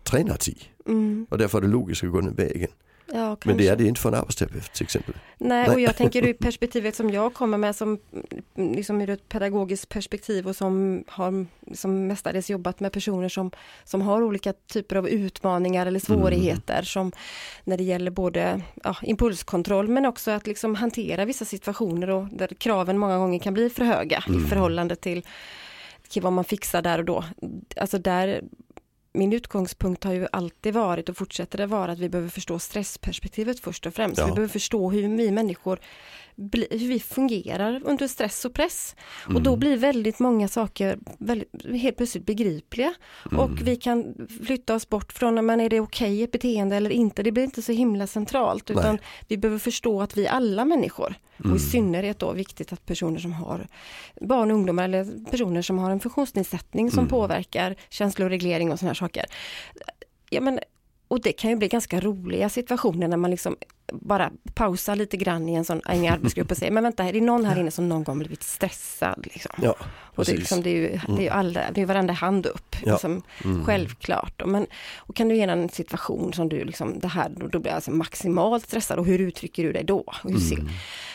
tränat 0.02 0.49
i. 0.49 0.56
Mm. 0.87 1.26
Och 1.30 1.38
därför 1.38 1.58
är 1.58 1.62
det 1.62 1.68
logiskt 1.68 2.04
att 2.04 2.11
gå 2.11 2.20
den 2.20 2.35
vägen. 2.35 2.70
Ja. 3.12 3.37
Men 3.45 3.57
det 3.57 3.69
är 3.69 3.77
det 3.77 3.85
inte 3.85 4.00
för 4.00 4.09
en 4.09 4.15
arbetsterapeut 4.15 4.73
till 4.73 4.85
exempel. 4.85 5.15
Nej, 5.38 5.67
Nej. 5.67 5.75
och 5.75 5.81
jag 5.81 5.97
tänker 5.97 6.27
ur 6.27 6.33
perspektivet 6.41 6.97
som 6.97 7.11
jag 7.11 7.35
kommer 7.35 7.59
med 7.59 7.77
som 7.77 7.99
mm, 8.57 8.73
liksom 8.73 9.00
ur 9.00 9.11
ett 9.11 9.29
pedagogiskt 9.29 9.88
perspektiv 9.88 10.49
och 10.49 10.57
som 10.57 11.05
har 11.09 11.47
som 11.75 12.07
mestadels 12.07 12.50
jobbat 12.50 12.81
med 12.81 12.93
personer 12.93 13.29
som, 13.29 13.50
som 13.85 14.03
har 14.03 14.23
olika 14.23 14.53
typer 14.53 14.97
av 14.97 15.09
utmaningar 15.09 15.87
eller 15.87 16.00
svårigheter 16.00 16.83
som 16.83 17.12
när 17.65 17.77
det 17.77 17.85
gäller 17.85 18.11
både 18.11 18.61
ja, 18.85 18.97
impulskontroll 19.03 19.88
men 19.88 20.07
också 20.07 20.31
att 20.31 20.47
liksom 20.47 20.75
hantera 20.75 21.25
vissa 21.25 21.45
situationer 21.45 22.11
och 22.11 22.27
där 22.33 22.49
kraven 22.59 22.99
många 22.99 23.19
gånger 23.19 23.38
kan 23.38 23.55
bli 23.55 23.71
för 23.71 23.85
höga 23.85 24.25
i 24.29 24.49
förhållande 24.49 24.97
till, 24.97 25.23
till 26.09 26.23
vad 26.23 26.33
man 26.33 26.45
fixar 26.45 26.83
där 26.83 26.99
och 26.99 27.05
då. 27.05 27.25
Alltså 27.77 27.99
där 27.99 28.43
min 29.12 29.33
utgångspunkt 29.33 30.05
har 30.05 30.12
ju 30.12 30.27
alltid 30.33 30.75
varit 30.75 31.09
och 31.09 31.17
fortsätter 31.17 31.59
det 31.59 31.67
vara 31.67 31.93
att 31.93 31.99
vi 31.99 32.09
behöver 32.09 32.31
förstå 32.31 32.59
stressperspektivet 32.59 33.61
först 33.61 33.87
och 33.87 33.95
främst. 33.95 34.19
Ja. 34.19 34.27
Vi 34.27 34.33
behöver 34.33 34.53
förstå 34.53 34.91
hur 34.91 35.09
vi 35.09 35.31
människor, 35.31 35.81
bli, 36.38 36.66
hur 36.71 36.88
vi 36.88 37.00
fungerar 37.00 37.80
under 37.85 38.07
stress 38.09 38.45
och 38.45 38.54
press. 38.54 38.97
Och 39.25 39.30
Mm. 39.30 39.42
då 39.42 39.57
blir 39.57 39.76
väldigt 39.76 40.18
många 40.18 40.49
saker 40.49 40.99
väldigt, 41.18 41.66
helt 41.80 41.97
plötsligt 41.97 42.26
begripliga. 42.26 42.95
Mm. 43.30 43.40
Och 43.40 43.50
vi 43.62 43.76
kan 43.76 44.14
flytta 44.47 44.75
oss 44.75 44.88
bort 44.88 45.12
från, 45.12 45.47
men 45.47 45.61
är 45.61 45.68
det 45.68 45.80
okej 45.80 46.23
ett 46.23 46.30
beteende 46.33 46.76
eller 46.76 46.90
inte? 46.90 47.23
Det 47.23 47.33
blir 47.33 47.45
inte 47.45 47.62
så 47.62 47.73
himla 47.73 48.07
centralt. 48.07 48.71
Utan 48.71 48.95
Nej. 48.95 49.04
vi 49.28 49.37
behöver 49.37 49.59
förstå 49.59 50.02
att 50.02 50.16
vi 50.16 50.28
alla 50.28 50.64
människor, 50.64 51.14
och 51.38 51.45
Mm. 51.45 51.57
i 51.57 51.61
synnerhet 51.61 52.18
då 52.18 52.33
viktigt 52.33 52.73
att 52.73 52.87
personer 52.87 53.18
som 53.21 53.33
har 53.33 53.66
barn 54.21 54.50
och 54.50 54.54
ungdomar 54.57 54.85
eller 54.85 55.30
personer 55.30 55.62
som 55.62 55.78
har 55.78 55.90
en 55.90 56.00
funktionsnedsättning 56.00 56.90
som 56.90 56.99
Mm. 56.99 57.11
påverkar 57.11 57.76
känsloreglering 57.88 58.73
och 58.73 58.78
sådana 58.78 58.90
här 58.90 58.95
saker. 58.95 59.25
Ja, 60.30 60.40
men 60.40 60.61
och 61.09 61.21
det 61.21 61.33
kan 61.33 61.50
ju 61.50 61.57
bli 61.57 61.68
ganska 61.68 62.00
roliga 62.00 62.49
situationer 62.49 63.09
när 63.09 63.16
man 63.16 63.30
liksom 63.30 63.57
bara 63.92 64.30
pausar 64.54 64.97
lite 64.97 65.16
grann 65.16 65.49
i 65.49 65.54
en 65.54 65.64
sån 65.64 65.80
en 65.87 66.12
arbetsgrupp 66.12 66.50
och 66.50 66.57
säger, 66.57 66.73
men 66.73 66.83
vänta, 66.83 67.04
är 67.04 67.12
det 67.12 67.21
någon 67.21 67.45
här 67.45 67.59
inne 67.61 67.71
som 67.71 67.88
någon 67.88 68.04
gång 68.04 68.18
blivit 68.18 68.42
stressad? 68.42 69.26
Liksom? 69.33 69.52
Ja, 69.62 69.75
och 69.90 70.25
det, 70.25 70.33
är 70.33 70.37
liksom, 70.37 70.62
det, 70.62 70.71
är 70.71 70.75
ju, 70.75 71.00
det 71.07 71.18
är 71.18 71.23
ju 71.23 71.28
alla, 71.28 71.61
det 71.75 71.80
är 71.83 71.87
varenda 71.87 72.12
hand 72.12 72.47
upp, 72.47 72.76
Ja. 72.85 72.92
liksom, 72.92 73.23
Mm. 73.45 73.64
självklart. 73.64 74.42
Och, 74.42 74.49
men, 74.49 74.66
och 74.97 75.16
kan 75.16 75.28
du 75.28 75.37
ge 75.37 75.42
en 75.42 75.68
situation 75.68 76.33
som 76.33 76.49
du 76.49 76.64
liksom, 76.64 76.99
det 76.99 77.09
här, 77.09 77.28
då, 77.37 77.47
då 77.49 77.59
blir 77.59 77.71
jag 77.71 77.75
alltså 77.76 77.90
maximalt 77.90 78.64
stressad 78.64 78.99
och 78.99 79.07
hur 79.07 79.18
uttrycker 79.21 79.62
du 79.62 79.73
dig 79.73 79.85
då? 79.85 79.99
Och, 79.99 80.30
hur 80.30 80.38
ser, 80.38 80.59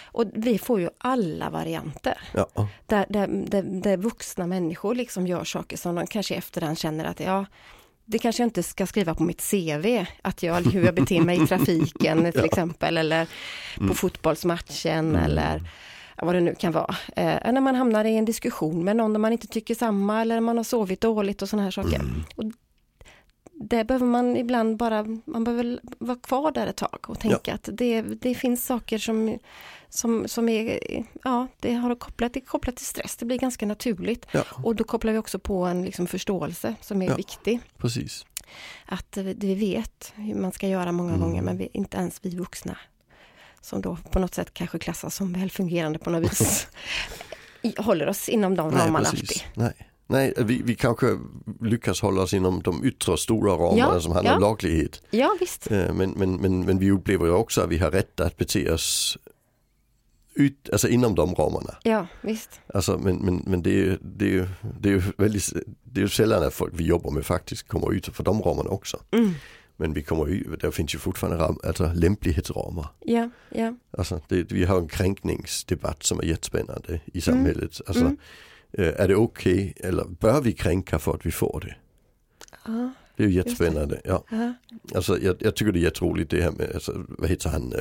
och 0.06 0.26
vi 0.34 0.58
får 0.58 0.80
ju 0.80 0.90
alla 0.98 1.50
varianter. 1.50 2.18
Ja, 2.34 2.48
Där, 2.86 3.06
där, 3.10 3.28
där, 3.28 3.62
där 3.64 3.98
vuxna 3.98 4.48
människor 4.48 4.96
liksom 4.96 5.28
gör 5.28 5.44
saker 5.44 5.78
som 5.78 5.96
de 5.96 6.08
kanske 6.08 6.34
i 6.34 6.38
efterhand 6.38 6.78
känner 6.80 7.06
att 7.06 7.20
ja, 7.20 7.46
det 8.06 8.20
kanske 8.20 8.44
jag 8.44 8.48
inte 8.48 8.64
ska 8.64 8.86
skriva 8.86 9.16
på 9.16 9.24
mitt 9.24 9.52
CV, 9.52 10.06
att 10.22 10.44
jag, 10.44 10.62
hur 10.62 10.86
jag 10.86 10.96
beter 10.96 11.22
mig 11.22 11.44
i 11.44 11.48
trafiken 11.48 12.32
till 12.32 12.46
exempel, 12.46 12.98
eller 12.98 13.28
på 13.88 13.94
fotbollsmatchen 13.94 15.16
eller 15.16 15.62
ja, 16.18 16.26
vad 16.26 16.36
det 16.36 16.42
nu 16.42 16.56
kan 16.56 16.72
vara. 16.72 16.96
Eh, 17.16 17.52
när 17.54 17.62
man 17.62 17.76
hamnar 17.76 18.06
i 18.06 18.18
en 18.18 18.26
diskussion 18.26 18.84
med 18.84 18.96
någon 18.96 19.14
där 19.14 19.20
man 19.20 19.32
inte 19.32 19.48
tycker 19.48 19.76
samma 19.76 20.22
eller 20.22 20.40
man 20.40 20.58
har 20.58 20.64
sovit 20.64 21.02
dåligt 21.02 21.42
och 21.42 21.50
sådana 21.50 21.64
här 21.64 21.72
saker. 21.72 22.02
Och 22.36 22.44
det 23.70 23.84
behöver 23.86 24.06
man 24.06 24.38
ibland 24.38 24.78
bara, 24.78 25.04
man 25.26 25.44
behöver 25.44 25.80
vara 26.00 26.18
kvar 26.20 26.52
där 26.52 26.68
ett 26.68 26.76
tag 26.78 27.00
och 27.10 27.20
tänka 27.20 27.54
att 27.54 27.70
det, 27.72 28.02
det 28.02 28.36
finns 28.36 28.66
saker 28.66 28.98
som, 28.98 29.38
som, 29.90 30.28
som 30.28 30.50
är, 30.50 30.80
ja, 31.24 31.48
det 31.60 31.74
har 31.74 31.96
kopplat, 31.96 32.34
det 32.34 32.42
kopplat 32.42 32.76
till 32.76 32.86
stress, 32.86 33.16
det 33.18 33.26
blir 33.26 33.38
ganska 33.38 33.66
naturligt. 33.66 34.26
ja, 34.32 34.44
Och 34.64 34.76
då 34.76 34.84
kopplar 34.84 35.12
vi 35.12 35.18
också 35.18 35.40
på 35.40 35.64
en 35.66 35.86
liksom 35.86 36.08
förståelse 36.08 36.76
som 36.82 37.02
är 37.02 37.10
Ja. 37.10 37.16
viktig. 37.16 37.60
precis. 37.78 38.26
Att 38.86 39.18
vi 39.18 39.56
vet 39.56 40.14
hur 40.16 40.36
man 40.36 40.52
ska 40.52 40.68
göra 40.68 40.92
många 40.92 41.10
Mm. 41.14 41.22
gånger, 41.22 41.42
men 41.42 41.58
vi, 41.58 41.70
inte 41.74 41.98
ens 41.98 42.20
vi 42.22 42.36
vuxna. 42.36 42.78
Som 43.62 43.82
då 43.82 43.98
på 44.12 44.20
något 44.20 44.34
sätt 44.34 44.54
kanske 44.54 44.80
klassas 44.80 45.16
som 45.16 45.34
välfungerande 45.34 46.00
på 46.00 46.10
något 46.10 46.32
vis. 46.32 46.68
håller 47.78 48.08
oss 48.10 48.30
inom 48.30 48.56
de 48.56 48.72
ramarna 48.72 49.10
alltid. 49.10 49.44
Nej. 49.54 49.74
Nej, 50.14 50.34
vi, 50.38 50.62
vi 50.66 50.76
kanske 50.76 51.20
lyckas 51.62 52.02
hålla 52.02 52.22
oss 52.22 52.34
inom 52.34 52.62
de 52.62 52.86
yttre 52.86 53.18
stora 53.18 53.54
ramarna 53.54 53.78
Ja, 53.94 54.00
som 54.00 54.12
handlar 54.12 54.36
om 54.36 54.42
ja. 54.42 54.48
laglighet. 54.50 55.02
Ja, 55.10 55.38
visst. 55.40 55.72
Eh, 55.72 55.94
Men, 55.94 56.12
men, 56.12 56.36
men, 56.36 56.66
men 56.66 56.80
vi 56.80 56.92
upplever 56.92 57.26
ju 57.26 57.32
också 57.32 57.62
att 57.62 57.70
vi 57.70 57.78
har 57.78 57.92
rätt 57.92 58.20
att 58.20 58.38
bete 58.38 58.72
oss 58.72 59.18
ut, 60.36 60.70
alltså 60.72 60.88
inom 60.88 61.16
de 61.16 61.36
ramarna. 61.36 61.76
Ja, 61.84 62.08
visst. 62.22 62.62
Alltså, 62.74 62.98
men 62.98 63.16
men, 63.18 63.44
men 63.48 63.62
det, 63.64 63.70
är, 63.70 63.74
ju- 63.86 63.98
det, 64.02 64.26
är, 64.26 64.30
ju- 64.30 64.48
det, 64.80 64.90
är 64.90 64.94
ju 64.94 65.02
väldigt, 65.18 65.54
det 65.84 66.00
är 66.00 66.04
ju 66.04 66.10
sällan 66.10 66.44
att 66.44 66.54
folk 66.54 66.74
vi 66.76 66.84
jobbar 66.86 67.12
med 67.12 67.26
faktiskt 67.26 67.68
kommer 67.68 67.94
ut 67.94 68.08
för 68.08 68.24
de 68.24 68.42
ramarna 68.42 68.70
också. 68.70 69.00
Mm. 69.12 69.32
Men 69.78 69.94
vi 69.94 70.04
kommer 70.04 70.28
ju, 70.28 70.56
det 70.62 70.72
finns 70.72 70.96
ju 70.96 71.00
fortfarande 71.00 71.44
ram, 71.44 71.60
alltså 71.64 71.92
lämplighetsramar. 71.96 72.88
Ja, 73.00 73.30
ja. 73.50 73.76
Alltså 73.98 74.22
det, 74.28 74.52
vi 74.52 74.66
har 74.66 74.78
en 74.80 74.88
kränkningsdebatt 74.88 76.04
som 76.04 76.20
är 76.20 76.24
jättespännande 76.24 77.00
i 77.06 77.22
samhället. 77.22 77.82
Alltså, 77.88 78.04
Mm. 78.04 78.18
Eh, 78.78 78.88
är 79.02 79.08
det 79.08 79.16
okej 79.16 79.74
eller 79.78 80.06
bör 80.06 80.42
vi 80.42 80.52
kränka 80.54 81.00
för 81.00 81.14
att 81.14 81.26
vi 81.26 81.32
får 81.32 81.60
det? 81.66 81.76
ja, 82.66 82.92
Det 83.16 83.24
är 83.24 83.28
ju 83.28 83.34
jättespännande. 83.34 84.02
Ja. 84.04 84.24
ja. 84.32 84.54
Alltså, 84.96 85.20
jag, 85.22 85.36
jag 85.40 85.56
tycker 85.56 85.72
det 85.72 85.80
är 85.80 85.84
jätteroligt 85.84 86.32
det 86.32 86.42
här 86.42 86.52
med, 86.52 86.72
alltså, 86.74 87.06
vad 87.08 87.30
heter 87.30 87.50
han, 87.50 87.74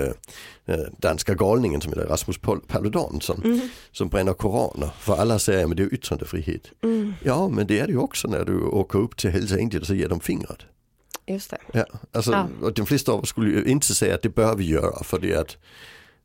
eh, 0.67 0.77
danska 0.99 1.35
galningen 1.35 1.81
som 1.81 1.93
heter 1.93 2.07
Rasmus 2.07 2.39
Pal- 2.41 2.67
Paludan 2.67 3.21
som, 3.21 3.43
Mm. 3.45 3.61
som 3.93 4.09
bränner 4.09 4.33
koraner. 4.33 4.91
För 4.99 5.17
alla 5.17 5.39
säger 5.39 5.65
att 5.65 5.77
det 5.77 5.83
är 5.83 5.95
yttrandefrihet. 5.95 6.71
Mm. 6.83 7.13
Ja 7.25 7.49
men 7.49 7.67
det 7.67 7.81
är 7.81 7.87
det 7.87 7.93
ju 7.93 7.99
också 7.99 8.29
när 8.29 8.45
du 8.45 8.61
åker 8.63 8.99
upp 8.99 9.17
till 9.17 9.31
Hells 9.31 9.53
Angels 9.53 9.91
och 9.91 9.97
ger 9.97 10.09
dem 10.09 10.21
fingret. 10.21 10.59
Just 11.27 11.51
det. 11.51 11.59
Ja, 11.73 11.85
alltså, 12.13 12.33
Ja. 12.33 12.49
Och 12.63 12.73
de 12.75 12.87
flesta 12.87 13.13
av 13.13 13.21
oss 13.21 13.29
skulle 13.29 13.51
ju 13.51 13.65
inte 13.65 13.95
säga 13.95 14.15
att 14.15 14.23
det 14.23 14.29
bör 14.29 14.57
vi 14.57 14.65
göra 14.69 15.05
för 15.05 15.19
det 15.19 15.33
är 15.33 15.41
att 15.41 15.57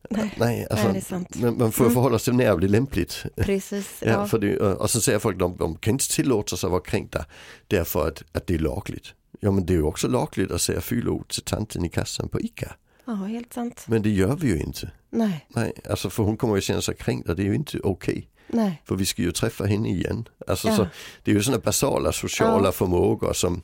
Nej. 0.09 0.33
nej, 0.37 0.67
alltså, 0.69 0.87
Nej, 0.89 1.25
men 1.35 1.57
man 1.57 1.71
får 1.71 1.83
Mm. 1.83 1.93
förhålla 1.93 2.19
sig 2.19 2.33
blir 2.33 2.67
lämpligt. 2.69 3.25
Precis. 3.35 3.97
Ja, 4.01 4.09
Ja. 4.11 4.27
För 4.27 4.39
det, 4.39 4.57
och 4.59 4.89
så 4.89 5.01
säger 5.01 5.19
folk 5.19 5.37
de, 5.39 5.57
de 5.57 5.75
kan 5.75 5.93
inte 5.93 6.09
tillåta 6.15 6.57
sig 6.57 6.67
att 6.67 6.71
vara 6.71 6.81
kränkta 6.81 7.25
därför 7.67 8.07
att, 8.07 8.23
att 8.31 8.47
det 8.47 8.53
är 8.53 8.59
lagligt. 8.59 9.13
Ja 9.39 9.51
men 9.51 9.65
det 9.65 9.73
är 9.73 9.77
ju 9.77 9.83
också 9.83 10.07
lagligt 10.07 10.51
att 10.51 10.61
säga 10.61 10.81
fyllord 10.81 11.29
till 11.29 11.43
tanten 11.43 11.85
i 11.85 11.89
kassan 11.89 12.29
på 12.29 12.41
ICA. 12.41 12.75
ja, 13.05 13.13
helt 13.13 13.53
sant. 13.53 13.85
Men 13.87 14.01
det 14.01 14.09
gör 14.09 14.35
vi 14.35 14.47
ju 14.47 14.59
inte. 14.59 14.91
Nej, 15.09 15.45
Nej, 15.49 15.73
alltså 15.89 16.09
för 16.09 16.23
hon 16.23 16.37
kommer 16.37 16.55
ju 16.55 16.61
känna 16.61 16.81
sig 16.81 16.95
kränkt 16.95 17.29
och 17.29 17.35
det 17.35 17.41
är 17.41 17.45
ju 17.47 17.55
inte 17.55 17.79
okej. 17.83 18.29
nej. 18.47 18.81
För 18.85 18.95
vi 18.95 19.05
ska 19.05 19.21
ju 19.21 19.31
träffa 19.31 19.65
henne 19.65 19.89
igen. 19.89 20.27
Alltså, 20.47 20.67
Ja. 20.67 20.75
så, 20.75 20.87
det 21.23 21.31
är 21.31 21.35
ju 21.35 21.43
sådana 21.43 21.61
basala 21.63 22.11
sociala 22.11 22.67
Ja. 22.67 22.71
förmågor 22.71 23.33
som, 23.33 23.61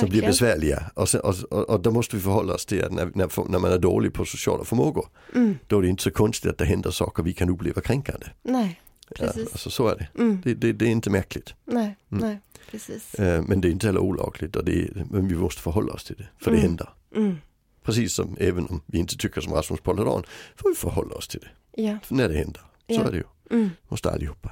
som 0.00 0.08
blir 0.08 0.22
besvärliga. 0.22 0.90
Och, 0.94 1.08
sen, 1.08 1.20
och, 1.20 1.34
och, 1.50 1.70
och 1.70 1.80
då 1.80 1.90
måste 1.90 2.16
vi 2.16 2.22
förhålla 2.22 2.54
oss 2.54 2.66
till 2.66 2.84
att 2.84 2.92
när, 2.92 3.10
när, 3.14 3.48
när 3.50 3.58
man 3.58 3.72
är 3.72 3.78
dålig 3.78 4.14
på 4.14 4.24
sociala 4.24 4.64
förmågor 4.64 5.06
Mm. 5.34 5.58
då 5.66 5.78
är 5.78 5.82
det 5.82 5.88
inte 5.88 6.02
så 6.02 6.10
konstigt 6.10 6.50
att 6.50 6.58
det 6.58 6.64
händer 6.64 6.90
saker 6.90 7.22
vi 7.22 7.32
kan 7.32 7.50
uppleva 7.50 7.80
kränkande. 7.80 8.26
Nej, 8.42 8.80
Ja, 9.08 9.26
precis. 9.26 9.52
alltså, 9.52 9.70
så 9.70 9.88
är 9.88 9.96
det. 9.96 10.08
Mm. 10.22 10.40
Det, 10.44 10.54
det. 10.54 10.72
det 10.72 10.84
är 10.84 10.90
inte 10.90 11.10
märkligt. 11.10 11.54
Nej, 11.64 11.96
Mm. 12.12 12.26
nej, 12.28 12.40
precis. 12.70 13.14
Eh, 13.14 13.42
Men 13.42 13.60
det 13.60 13.68
är 13.68 13.72
inte 13.72 13.86
heller 13.86 14.00
olagligt 14.00 14.56
och 14.56 14.64
det 14.64 14.82
är, 14.82 15.06
men 15.10 15.28
vi 15.28 15.34
måste 15.34 15.62
förhålla 15.62 15.92
oss 15.92 16.04
till 16.04 16.16
det. 16.16 16.28
För 16.38 16.50
det 16.50 16.56
Mm. 16.56 16.68
händer. 16.68 16.88
Mm. 17.16 17.36
Precis 17.84 18.14
som 18.14 18.36
även 18.40 18.66
om 18.66 18.80
vi 18.86 18.98
inte 18.98 19.16
tycker 19.16 19.40
som 19.40 19.52
Rasmus 19.52 19.80
Paludan 19.80 20.22
får 20.56 20.68
vi 20.68 20.74
förhålla 20.74 21.14
oss 21.14 21.28
till 21.28 21.40
det. 21.40 21.82
Ja, 21.82 21.98
För 22.04 22.14
när 22.14 22.28
det 22.28 22.34
händer. 22.36 22.60
Så 22.86 22.94
Ja. 22.94 23.04
är 23.04 23.10
det 23.10 23.16
ju. 23.16 23.24
mm. 23.50 23.70
Måste 23.88 24.10
allihopa. 24.10 24.50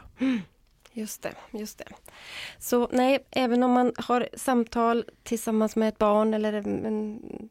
Just 0.93 1.23
det, 1.23 1.35
just 1.51 1.79
det. 1.79 1.85
Så 2.59 2.89
nej, 2.93 3.19
även 3.31 3.63
om 3.63 3.71
man 3.73 3.93
har 3.97 4.29
samtal 4.35 5.05
tillsammans 5.23 5.77
med 5.77 5.89
ett 5.89 5.99
barn 5.99 6.35
eller 6.35 6.53
en, 6.53 6.87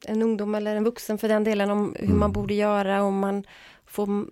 en, 0.06 0.21
ungdom 0.21 0.56
eller 0.56 0.75
en 0.75 0.84
vuxen 0.84 1.17
för 1.17 1.28
den 1.28 1.43
delen 1.43 1.69
om 1.71 1.95
hur 1.99 2.08
man 2.08 2.30
Mm. 2.30 2.32
borde 2.32 2.54
göra, 2.54 3.04
om 3.04 3.19
man 3.19 3.43
får 3.86 4.25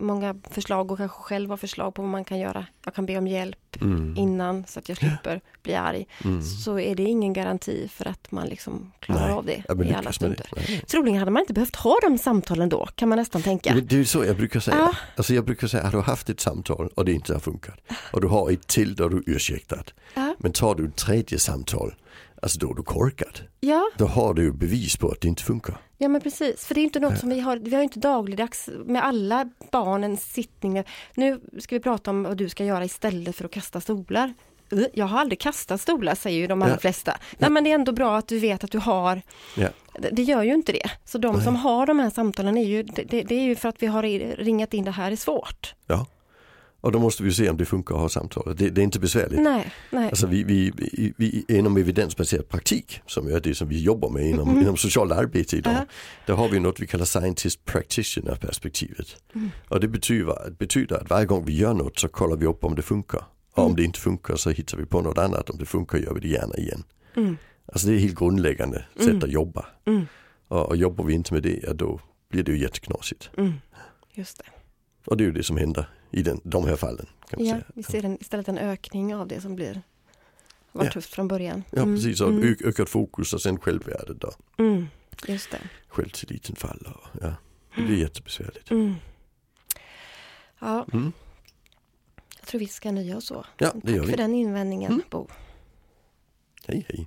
många 0.00 0.34
förslag 0.50 0.90
och 0.92 0.98
kanske 0.98 1.22
själv 1.22 1.50
har 1.50 1.56
förslag 1.56 1.94
på 1.94 2.02
vad 2.02 2.10
man 2.10 2.24
kan 2.24 2.38
göra. 2.38 2.66
Jag 2.84 2.94
kan 2.94 3.06
be 3.06 3.18
om 3.18 3.26
hjälp 3.26 3.56
Mm. 3.80 4.16
innan 4.16 4.64
så 4.68 4.78
att 4.78 4.88
jag 4.88 4.98
slipper 4.98 5.40
bli 5.62 5.74
arg. 5.74 6.06
Mm. 6.24 6.42
Så 6.42 6.78
är 6.78 6.94
det 6.94 7.02
ingen 7.02 7.32
garanti 7.32 7.88
för 7.92 8.08
att 8.08 8.32
man 8.32 8.46
liksom 8.46 8.92
klarar 9.00 9.20
Nej, 9.26 9.32
av 9.32 9.44
det 9.44 9.62
Ja, 9.68 9.84
i 9.84 9.94
alla 9.94 10.12
stunder. 10.12 10.46
Troligen 10.86 11.18
hade 11.18 11.30
man 11.30 11.40
inte 11.40 11.52
behövt 11.52 11.76
ha 11.76 11.98
de 12.02 12.18
samtalen 12.18 12.68
då, 12.68 12.86
kan 12.94 13.08
man 13.08 13.18
nästan 13.18 13.42
tänka. 13.42 13.74
Men 13.74 13.86
det 13.86 13.94
är 13.94 13.98
ju 13.98 14.04
så 14.04 14.24
jag 14.24 14.36
brukar 14.36 14.60
säga. 14.60 14.76
Ja. 14.76 14.92
Alltså 15.16 15.34
jag 15.34 15.44
brukar 15.44 15.66
säga, 15.66 15.84
har 15.84 15.90
du 15.92 16.00
haft 16.00 16.30
ett 16.30 16.40
samtal 16.40 16.88
och 16.94 17.04
det 17.04 17.12
inte 17.12 17.32
har 17.32 17.40
funkat 17.40 17.80
och 18.12 18.20
du 18.20 18.26
har 18.26 18.50
ett 18.50 18.66
till 18.66 18.94
där 18.94 19.08
du 19.08 19.16
är 19.16 19.22
ursäktad. 19.26 19.84
Ja. 20.14 20.34
Men 20.38 20.52
tar 20.52 20.74
du 20.74 20.86
ett 20.86 20.96
tredje 20.96 21.38
samtal, 21.38 21.94
alltså 22.42 22.58
då 22.58 22.70
är 22.70 22.74
du 22.74 22.82
korkad. 22.82 23.40
Ja, 23.60 23.90
Då 23.96 24.06
har 24.06 24.34
du 24.34 24.52
bevis 24.52 24.96
på 24.96 25.08
att 25.08 25.20
det 25.20 25.28
inte 25.28 25.42
funkar. 25.42 25.76
ja 25.98 26.08
men 26.08 26.20
precis. 26.20 26.64
För 26.66 26.74
det 26.74 26.80
är 26.80 26.82
inte 26.84 27.00
något 27.00 27.18
som 27.18 27.28
vi 27.28 27.40
har, 27.40 27.56
vi 27.56 27.74
har 27.74 27.82
inte 27.82 27.98
dagligdags 27.98 28.68
med 28.86 29.04
alla 29.04 29.50
barnens 29.72 30.32
sittningar. 30.32 30.84
Nu 31.14 31.40
ska 31.58 31.74
vi 31.76 31.80
prata 31.80 32.10
om 32.10 32.22
vad 32.22 32.36
du 32.36 32.48
ska 32.48 32.64
göra 32.64 32.84
istället 32.84 33.36
för 33.36 33.44
att 33.44 33.50
kasta 33.50 33.80
stolar. 33.80 34.34
Uh, 34.72 34.84
Jag 34.94 35.06
har 35.06 35.18
aldrig 35.18 35.40
kastat 35.40 35.80
stolar 35.80 36.14
säger 36.14 36.38
ju 36.38 36.46
de 36.46 36.62
allra 36.62 36.72
Ja. 36.74 36.78
flesta. 36.78 37.16
Nej 37.38 37.50
men 37.50 37.64
det 37.64 37.70
är 37.70 37.74
ändå 37.74 37.92
bra 37.92 38.16
att 38.16 38.28
du 38.28 38.38
vet 38.38 38.64
att 38.64 38.70
du 38.72 38.78
har 38.78 39.22
Ja. 39.56 39.68
Det 40.12 40.22
gör 40.22 40.42
ju 40.42 40.54
inte 40.54 40.72
det. 40.72 40.90
Så 41.04 41.18
de 41.18 41.34
Nej. 41.34 41.44
som 41.44 41.56
har 41.56 41.86
de 41.86 41.98
här 41.98 42.10
samtalen 42.10 42.58
är 42.58 42.64
ju, 42.64 42.82
det, 42.82 43.02
det 43.22 43.34
är 43.34 43.42
ju 43.42 43.56
för 43.56 43.68
att 43.68 43.82
vi 43.82 43.86
har 43.86 44.02
ringat 44.36 44.74
in 44.74 44.84
det 44.84 44.90
här 44.90 45.12
är 45.12 45.16
svårt. 45.16 45.74
ja. 45.86 46.06
Och 46.80 46.92
då 46.92 46.98
måste 46.98 47.22
vi 47.22 47.32
se 47.32 47.50
om 47.50 47.56
det 47.56 47.64
funkar 47.64 47.94
att 47.94 48.00
ha 48.00 48.08
samtalet. 48.08 48.58
Det, 48.58 48.70
det 48.70 48.80
är 48.80 48.82
inte 48.82 49.00
besvärligt. 49.00 49.40
Nej, 49.40 49.72
nej. 49.90 50.08
Alltså 50.08 50.26
vi, 50.26 50.42
vi, 50.44 50.72
vi, 50.76 51.12
vi 51.16 51.44
inom 51.48 51.76
evidensbaserad 51.76 52.48
praktik, 52.48 53.00
som 53.06 53.26
är 53.28 53.40
det 53.40 53.54
som 53.54 53.68
vi 53.68 53.82
jobbar 53.82 54.10
med 54.10 54.26
inom, 54.30 54.48
Mhm. 54.48 54.60
inom 54.60 54.76
socialt 54.76 55.12
arbete 55.12 55.56
idag, 55.56 55.72
Ja. 55.72 55.86
där 56.26 56.34
har 56.34 56.48
vi 56.48 56.60
något 56.60 56.80
vi 56.80 56.86
kallar 56.86 57.04
scientist 57.04 57.64
practitioner 57.64 58.34
perspektivet. 58.34 59.06
Mm. 59.34 59.50
Och 59.68 59.80
det 59.80 59.88
betyder, 59.88 60.50
betyder 60.58 60.96
att 60.96 61.10
varje 61.10 61.26
gång 61.26 61.44
vi 61.44 61.56
gör 61.56 61.74
något 61.74 61.98
så 61.98 62.08
kollar 62.08 62.36
vi 62.36 62.46
upp 62.46 62.64
om 62.64 62.74
det 62.74 62.82
funkar. 62.82 63.24
Och 63.52 63.58
om 63.58 63.64
Mm. 63.64 63.76
det 63.76 63.84
inte 63.84 64.00
funkar 64.00 64.36
så 64.36 64.50
hittar 64.50 64.78
vi 64.78 64.86
på 64.86 65.00
något 65.00 65.18
annat, 65.18 65.50
om 65.50 65.58
det 65.58 65.66
funkar 65.66 65.98
gör 65.98 66.14
vi 66.14 66.20
det 66.20 66.28
gärna 66.28 66.54
igen. 66.56 66.82
Mm. 67.16 67.36
Alltså 67.72 67.88
det 67.88 67.94
är 67.94 67.98
helt 67.98 68.18
grundläggande 68.18 68.84
sätt 68.96 69.06
Mm. 69.08 69.18
att 69.24 69.30
jobba. 69.32 69.66
Mm. 69.86 70.06
Och, 70.48 70.66
och 70.68 70.76
jobbar 70.76 71.04
vi 71.04 71.14
inte 71.14 71.34
med 71.34 71.42
det, 71.42 71.60
ja, 71.62 71.72
då 71.72 72.00
blir 72.30 72.42
det 72.42 72.52
ju 72.52 72.58
jätteknasigt. 72.58 73.30
Mm. 73.36 73.52
Just 74.14 74.38
det. 74.38 74.44
Och 75.06 75.16
det 75.16 75.24
är 75.24 75.26
ju 75.26 75.32
det 75.32 75.42
som 75.42 75.56
händer 75.56 75.88
i 76.10 76.22
den, 76.22 76.40
de 76.44 76.66
här 76.66 76.76
fallen. 76.76 77.06
Kan 77.30 77.44
Ja, 77.44 77.52
säga. 77.54 77.64
vi 77.74 77.82
ser 77.82 78.04
en, 78.04 78.18
istället 78.20 78.48
en 78.48 78.58
ökning 78.58 79.14
av 79.14 79.28
det 79.28 79.40
som 79.40 79.56
blir 79.56 79.82
var 80.72 80.84
Ja. 80.84 80.90
tufft 80.90 81.14
från 81.14 81.28
början. 81.28 81.64
Ja 81.70 81.82
Mm, 81.82 81.94
precis, 81.96 82.20
och 82.20 82.28
mm, 82.28 82.56
ökat 82.64 82.88
fokus 82.88 83.32
och 83.34 83.42
sen 83.42 83.58
självvärdet 83.58 84.20
då. 84.20 84.32
mm, 84.58 84.86
just 85.26 85.50
det. 85.50 85.60
Självtilliten 85.88 86.56
faller. 86.56 86.96
Ja, 87.20 87.34
det 87.76 87.82
blir 87.82 87.96
jättebesvärligt. 87.98 88.70
Mm. 88.70 88.94
Ja, 90.58 90.86
Mm. 90.92 91.12
jag 92.38 92.46
tror 92.48 92.58
vi 92.58 92.66
ska 92.66 92.92
nöja 92.92 93.16
oss 93.16 93.26
så. 93.26 93.44
Ja, 93.58 93.72
det 93.82 93.92
gör 93.92 93.98
Tack 93.98 94.06
vi. 94.08 94.10
för 94.10 94.16
den 94.18 94.34
invändningen, 94.34 94.92
Mm. 94.92 95.02
Bo. 95.10 95.28
Hej 96.66 96.86
hej. 96.88 97.06